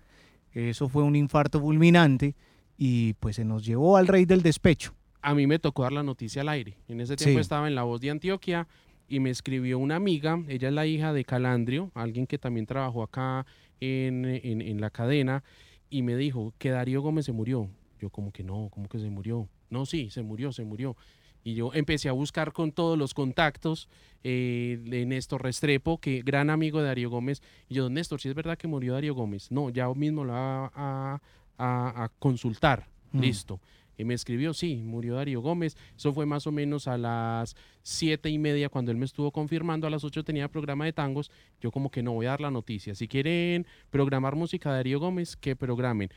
Eso 0.53 0.89
fue 0.89 1.03
un 1.03 1.17
infarto 1.17 1.61
fulminante 1.61 2.35
y 2.77 3.15
pues 3.15 3.37
se 3.37 3.45
nos 3.45 3.65
llevó 3.65 3.97
al 3.97 4.07
rey 4.09 4.25
del 4.25 4.43
despecho. 4.43 4.93
A 5.23 5.35
mí 5.35 5.47
me 5.47 5.59
tocó 5.59 5.83
dar 5.85 5.93
la 5.93 6.03
noticia 6.03 6.43
al 6.43 6.49
aire. 6.49 6.77
En 6.89 7.01
ese 7.01 7.17
tiempo 7.17 7.39
Sí. 7.39 7.41
estaba 7.41 7.69
en 7.69 7.75
La 7.75 7.85
Voz 7.85 8.01
de 8.01 8.11
Antioquia 8.11 8.67
y 9.09 9.21
me 9.21 9.31
escribió 9.31 9.79
una 9.79 9.97
amiga, 9.97 10.39
ella 10.49 10.69
es 10.69 10.75
la 10.75 10.87
hija 10.87 11.13
de 11.13 11.25
Calandrio, 11.25 11.91
alguien 11.95 12.27
que 12.27 12.39
también 12.39 12.67
trabajó 12.67 13.03
acá 13.03 13.47
en, 13.81 14.25
en- 14.25 14.61
en 14.63 14.81
la 14.81 14.91
cadena, 14.91 15.43
y 15.91 16.03
me 16.03 16.17
dijo 16.17 16.53
que 16.59 16.71
Darío 16.71 17.03
Gómez 17.03 17.25
se 17.27 17.33
murió. 17.33 17.69
Yo 18.01 18.11
como 18.11 18.33
que 18.33 18.43
no, 18.43 18.69
como 18.71 18.89
que 18.89 18.99
se 18.99 19.11
murió. 19.11 19.49
No, 19.71 19.87
sí, 19.87 20.11
se 20.11 20.23
murió, 20.23 20.51
se 20.53 20.65
murió. 20.65 20.97
Y 21.45 21.55
yo 21.55 21.73
empecé 21.75 22.09
a 22.09 22.13
buscar 22.13 22.53
con 22.53 22.71
todos 22.73 22.97
los 22.97 23.15
contactos 23.15 23.89
eh, 24.25 24.79
de 24.85 25.05
Néstor 25.07 25.43
Restrepo, 25.43 25.99
que 25.99 26.23
gran 26.23 26.51
amigo 26.51 26.79
de 26.81 26.87
Darío 26.87 27.11
Gómez. 27.11 27.43
Y 27.69 27.75
yo, 27.75 27.91
Néstor, 27.91 28.21
si 28.21 28.29
es 28.29 28.35
verdad 28.35 28.57
que 28.57 28.69
murió 28.69 28.93
Darío 28.95 29.15
Gómez. 29.15 29.51
No, 29.51 29.69
ya 29.71 29.89
mismo 29.93 30.25
lo 30.25 30.33
va 30.33 30.67
a, 30.75 31.21
a- 31.59 32.05
a 32.05 32.09
consultar. 32.21 32.87
Mm. 33.13 33.21
Listo. 33.21 33.61
Y 34.03 34.05
me 34.05 34.15
escribió, 34.15 34.53
sí, 34.53 34.83
murió 34.85 35.15
Darío 35.15 35.41
Gómez. 35.41 35.77
Eso 35.97 36.13
fue 36.13 36.27
más 36.27 36.47
o 36.49 36.53
menos 36.53 36.89
a 36.89 36.99
las 36.99 37.55
siete 37.83 38.31
y 38.31 38.39
media 38.39 38.69
cuando 38.69 38.91
él 38.91 38.97
me 38.97 39.05
estuvo 39.05 39.31
confirmando. 39.31 39.87
A 39.87 39.91
las 39.91 40.03
ocho 40.03 40.25
tenía 40.25 40.49
programa 40.49 40.85
de 40.85 40.93
tangos. 40.93 41.31
Yo 41.61 41.71
como 41.71 41.91
que 41.91 42.03
no 42.03 42.13
voy 42.13 42.27
a 42.27 42.31
dar 42.31 42.41
la 42.41 42.51
noticia. 42.51 42.97
Si 42.97 43.07
quieren 43.07 43.65
programar 43.91 44.35
música 44.35 44.71
de 44.71 44.77
Darío 44.77 44.99
Gómez, 44.99 45.37
que 45.37 45.55
programen. 45.55 46.11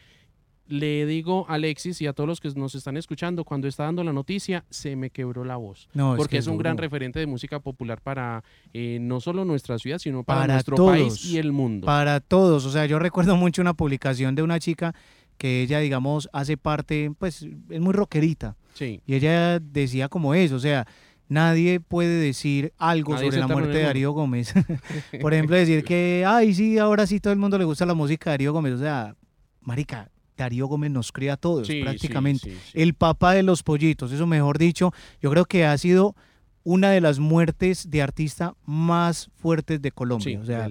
Le 0.67 1.06
digo 1.06 1.45
a 1.48 1.54
Alexis 1.54 2.02
y 2.02 2.08
a 2.08 2.13
todos 2.13 2.28
los 2.28 2.39
que 2.39 2.50
nos 2.56 2.74
están 2.74 2.98
escuchando, 2.98 3.43
cuando 3.43 3.67
está 3.67 3.84
dando 3.84 4.04
la 4.04 4.12
noticia, 4.12 4.65
se 4.71 4.95
me 4.95 5.12
quebró 5.12 5.45
la 5.45 5.58
voz. 5.58 5.88
No, 5.93 6.13
es 6.13 6.17
porque 6.17 6.32
que 6.32 6.38
es, 6.39 6.48
un 6.48 6.58
gran 6.58 6.80
referente 6.80 7.19
de 7.19 7.28
música 7.28 7.60
popular 7.60 8.02
para 8.02 8.43
eh, 8.74 8.98
no 9.00 9.21
solo 9.21 9.45
nuestra 9.45 9.78
ciudad, 9.78 10.00
sino 10.00 10.24
para, 10.24 10.41
Para 10.41 10.54
nuestro 10.54 10.76
todos. 10.76 10.89
país 10.89 11.26
y 11.26 11.38
el 11.38 11.52
mundo. 11.52 11.86
Para 11.86 12.19
todos. 12.19 12.65
O 12.65 12.71
sea, 12.71 12.88
yo 12.88 12.98
recuerdo 12.98 13.36
mucho 13.36 13.62
una 13.62 13.76
publicación 13.76 14.34
de 14.34 14.41
una 14.41 14.60
chica 14.60 14.95
que 15.38 15.62
ella, 15.62 15.80
digamos, 15.80 16.30
hace 16.34 16.58
parte, 16.58 17.12
pues 17.17 17.48
es 17.69 17.82
muy 17.82 17.93
rockerita. 17.93 18.56
Sí. 18.74 19.02
Y 19.06 19.15
ella 19.15 19.60
decía 19.60 20.10
como 20.10 20.34
eso, 20.34 20.56
o 20.56 20.60
sea, 20.60 20.86
nadie 21.28 21.80
puede 21.80 22.19
decir 22.19 22.74
algo 22.78 23.13
Nadie 23.13 23.28
sobre 23.28 23.39
la 23.39 23.48
muerte 23.48 23.78
de. 23.78 23.84
Darío 23.84 24.12
Gómez. 24.12 24.54
Por 25.21 25.34
ejemplo, 25.34 25.56
decir 25.56 25.84
que, 25.84 26.24
ay, 26.28 26.54
sí, 26.54 26.78
ahora 26.78 27.08
sí 27.08 27.19
todo 27.19 27.34
el 27.34 27.39
mundo 27.39 27.58
le 27.58 27.65
gusta 27.65 27.86
la 27.86 27.93
música 27.93 28.30
de 28.30 28.34
Darío 28.34 28.54
Gómez. 28.54 28.74
O 28.74 28.78
sea, 28.80 29.15
marica, 29.62 30.10
Darío 30.38 30.67
Gómez 30.67 30.91
nos 30.91 31.12
cría 31.12 31.34
a 31.34 31.38
todos, 31.38 31.67
Sí, 31.67 31.82
prácticamente. 31.82 32.50
sí, 32.52 32.58
sí. 32.71 32.71
El 32.82 32.93
papá 32.93 33.34
de 33.34 33.43
los 33.43 33.63
pollitos, 33.63 34.12
eso 34.12 34.28
mejor 34.28 34.58
dicho, 34.58 34.91
yo 35.21 35.30
creo 35.32 35.45
que 35.45 35.65
ha 35.65 35.78
sido 35.78 36.15
una 36.63 36.89
de 36.89 37.00
las 37.00 37.19
muertes 37.19 37.89
de 37.91 38.02
artista 38.02 38.56
más 38.65 39.30
fuertes 39.36 39.82
de 39.82 39.91
Colombia. 39.91 40.39
O 40.39 40.45
sea. 40.45 40.67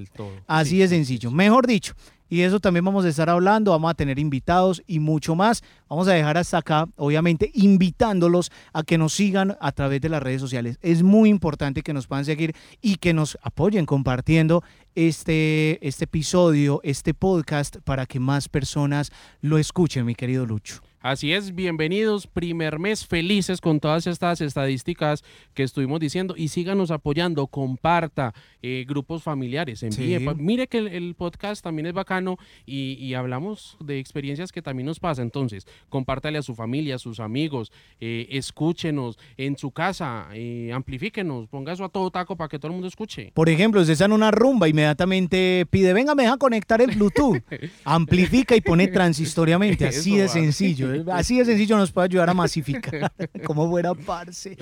Así 0.46 0.70
Sí, 0.70 0.78
de 0.78 0.88
sencillo. 0.88 1.30
Mejor 1.30 1.66
dicho. 1.66 1.94
Y 2.34 2.42
eso 2.42 2.58
también 2.58 2.84
vamos 2.84 3.04
a 3.04 3.08
estar 3.08 3.30
hablando, 3.30 3.70
vamos 3.70 3.92
a 3.92 3.94
tener 3.94 4.18
invitados 4.18 4.82
y 4.88 4.98
mucho 4.98 5.36
más. 5.36 5.62
Vamos 5.88 6.08
a 6.08 6.14
dejar 6.14 6.36
hasta 6.36 6.58
acá, 6.58 6.88
obviamente, 6.96 7.48
invitándolos 7.54 8.50
a 8.72 8.82
que 8.82 8.98
nos 8.98 9.12
sigan 9.12 9.56
a 9.60 9.70
través 9.70 10.00
de 10.00 10.08
las 10.08 10.20
redes 10.20 10.40
sociales. 10.40 10.76
Es 10.82 11.04
muy 11.04 11.28
importante 11.28 11.82
que 11.82 11.92
nos 11.92 12.08
puedan 12.08 12.24
seguir 12.24 12.56
y 12.82 12.96
que 12.96 13.14
nos 13.14 13.38
apoyen 13.40 13.86
compartiendo 13.86 14.64
este, 14.96 15.78
este 15.86 16.06
episodio, 16.06 16.80
este 16.82 17.14
podcast, 17.14 17.76
para 17.84 18.04
que 18.04 18.18
más 18.18 18.48
personas 18.48 19.12
lo 19.40 19.58
escuchen, 19.58 20.04
mi 20.04 20.16
querido 20.16 20.44
Lucho. 20.44 20.83
Así 21.04 21.34
es, 21.34 21.54
bienvenidos, 21.54 22.26
primer 22.26 22.78
mes 22.78 23.06
felices 23.06 23.60
con 23.60 23.78
todas 23.78 24.06
estas 24.06 24.40
estadísticas 24.40 25.22
que 25.52 25.62
estuvimos 25.62 26.00
diciendo 26.00 26.32
y 26.34 26.48
síganos 26.48 26.90
apoyando, 26.90 27.46
comparta, 27.46 28.32
eh, 28.62 28.86
grupos 28.88 29.22
familiares, 29.22 29.82
envíe. 29.82 30.18
Sí. 30.18 30.26
Mire 30.38 30.66
que 30.66 30.78
el, 30.78 30.88
el 30.88 31.14
podcast 31.14 31.62
también 31.62 31.84
es 31.84 31.92
bacano 31.92 32.38
y, 32.64 32.94
y 32.94 33.12
hablamos 33.12 33.76
de 33.84 33.98
experiencias 33.98 34.50
que 34.50 34.62
también 34.62 34.86
nos 34.86 34.98
pasa, 34.98 35.20
entonces 35.20 35.66
compártale 35.90 36.38
a 36.38 36.42
su 36.42 36.54
familia, 36.54 36.94
a 36.94 36.98
sus 36.98 37.20
amigos, 37.20 37.70
eh, 38.00 38.26
escúchenos 38.30 39.18
en 39.36 39.58
su 39.58 39.72
casa, 39.72 40.28
eh, 40.32 40.72
amplifíquenos, 40.72 41.48
ponga 41.48 41.74
eso 41.74 41.84
a 41.84 41.90
todo 41.90 42.10
taco 42.10 42.34
para 42.34 42.48
que 42.48 42.58
todo 42.58 42.68
el 42.68 42.72
mundo 42.76 42.88
escuche. 42.88 43.30
Por 43.34 43.50
ejemplo, 43.50 43.84
si 43.84 43.92
está 43.92 44.06
en 44.06 44.12
una 44.12 44.30
rumba, 44.30 44.70
inmediatamente 44.70 45.66
pide, 45.68 45.92
venga, 45.92 46.14
me 46.14 46.22
deja 46.22 46.38
conectar 46.38 46.80
el 46.80 46.92
Bluetooth. 46.92 47.42
Amplifica 47.84 48.56
y 48.56 48.62
pone 48.62 48.88
transitoriamente. 48.88 49.86
Así 49.86 50.14
Eso 50.14 50.22
de 50.22 50.28
sencillo. 50.28 50.93
Así 51.12 51.38
de 51.38 51.44
sencillo 51.44 51.76
nos 51.76 51.90
puede 51.92 52.06
ayudar 52.06 52.30
a 52.30 52.34
masificar. 52.34 53.12
Como 53.44 53.68
fuera 53.68 53.94
parce. 53.94 54.56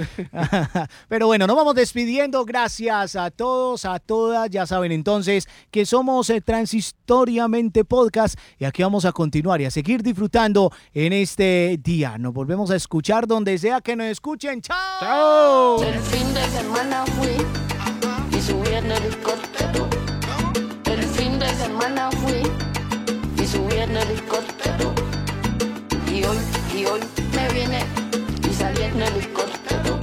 Pero 1.09 1.27
bueno, 1.27 1.47
nos 1.47 1.57
vamos 1.57 1.75
despidiendo. 1.75 2.45
Gracias 2.45 3.17
a 3.17 3.31
todos, 3.31 3.85
a 3.85 3.99
todas. 3.99 4.51
Ya 4.51 4.67
saben 4.67 4.93
entonces 4.93 5.49
que 5.71 5.87
somos 5.87 6.31
eh, 6.31 6.41
Transistoriamente 6.41 7.85
Podcast. 7.85 8.39
Y 8.59 8.65
aquí 8.65 8.83
vamos 8.83 9.05
a 9.05 9.13
continuar 9.13 9.61
y 9.61 9.67
a 9.67 9.71
seguir 9.71 10.03
disfrutando 10.03 10.73
en 10.93 11.13
este 11.13 11.79
día. 11.83 12.19
Nos 12.19 12.33
volvemos 12.33 12.71
a 12.71 12.77
escuchar 12.77 13.27
donde 13.27 13.59
sea 13.59 13.81
que 13.81 13.97
nos 13.97 14.07
escuchen. 14.07 14.61
¡Chao! 14.61 14.77
¡Chao! 15.01 15.83
El 15.83 16.01
fin 16.01 16.35
de 16.35 16.45
semana 16.49 17.05
fui 17.07 18.37
y 18.37 18.43
subí 18.43 18.69
en 18.75 18.91
el 18.91 19.03
helicóptero. 19.03 19.89
El 20.85 21.03
fin 21.03 21.39
de 21.39 21.49
semana 21.55 22.11
fui 22.11 22.43
y 23.43 23.47
subí 23.47 23.77
en 23.77 23.97
el 23.97 24.11
helicóptero. 24.11 24.62
Y 26.13 26.25
hoy, 26.25 26.37
y 26.77 26.85
hoy 26.85 27.01
me 27.35 27.49
vine 27.55 27.87
y 28.47 28.53
salí 28.53 28.83
en 28.83 29.01
el 29.01 29.13
helicóptero. 29.15 29.99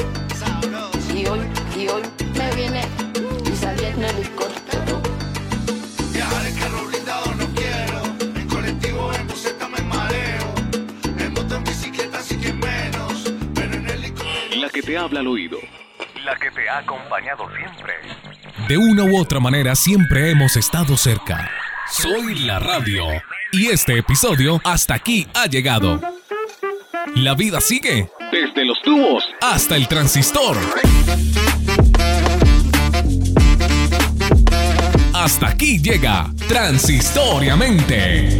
Y 1.13 1.27
hoy, 1.27 1.39
y 1.77 1.87
hoy 1.87 2.01
me 2.35 2.55
vine 2.55 2.81
y 3.45 3.55
salí 3.55 3.85
en 3.85 4.03
el 4.03 4.15
helicóptero. 4.15 5.01
Viajar 6.11 6.47
en 6.47 6.55
carro 6.57 6.85
blindado 6.87 7.35
no 7.35 7.45
quiero. 7.53 8.03
En 8.39 8.47
colectivo, 8.47 9.13
en 9.13 9.27
buseta 9.27 9.67
me 9.67 9.81
mareo. 9.81 10.55
En 11.19 11.33
moto, 11.33 11.55
en 11.55 11.63
bicicleta, 11.63 12.19
sí 12.23 12.37
que 12.37 12.53
menos. 12.53 13.31
Pero 13.53 13.73
en 13.75 13.87
helicóptero. 13.87 14.61
La 14.61 14.69
que 14.69 14.81
te 14.81 14.97
habla 14.97 15.19
al 15.19 15.27
oído. 15.27 15.59
La 16.25 16.35
que 16.37 16.49
te 16.49 16.67
ha 16.67 16.79
acompañado 16.79 17.47
siempre. 17.55 17.93
De 18.67 18.77
una 18.77 19.03
u 19.03 19.15
otra 19.15 19.39
manera 19.39 19.75
siempre 19.75 20.31
hemos 20.31 20.55
estado 20.57 20.97
cerca. 20.97 21.51
Soy 21.91 22.39
la 22.45 22.57
radio. 22.57 23.03
Y 23.51 23.67
este 23.69 23.97
episodio 23.97 24.61
hasta 24.63 24.93
aquí 24.93 25.27
ha 25.33 25.47
llegado. 25.47 25.99
La 27.15 27.33
vida 27.33 27.59
sigue. 27.59 28.07
Desde 28.31 28.63
los 28.63 28.79
tubos 28.83 29.23
hasta 29.41 29.75
el 29.75 29.87
transistor. 29.87 30.55
Hasta 35.13 35.47
aquí 35.47 35.79
llega 35.81 36.31
Transistoriamente. 36.47 38.39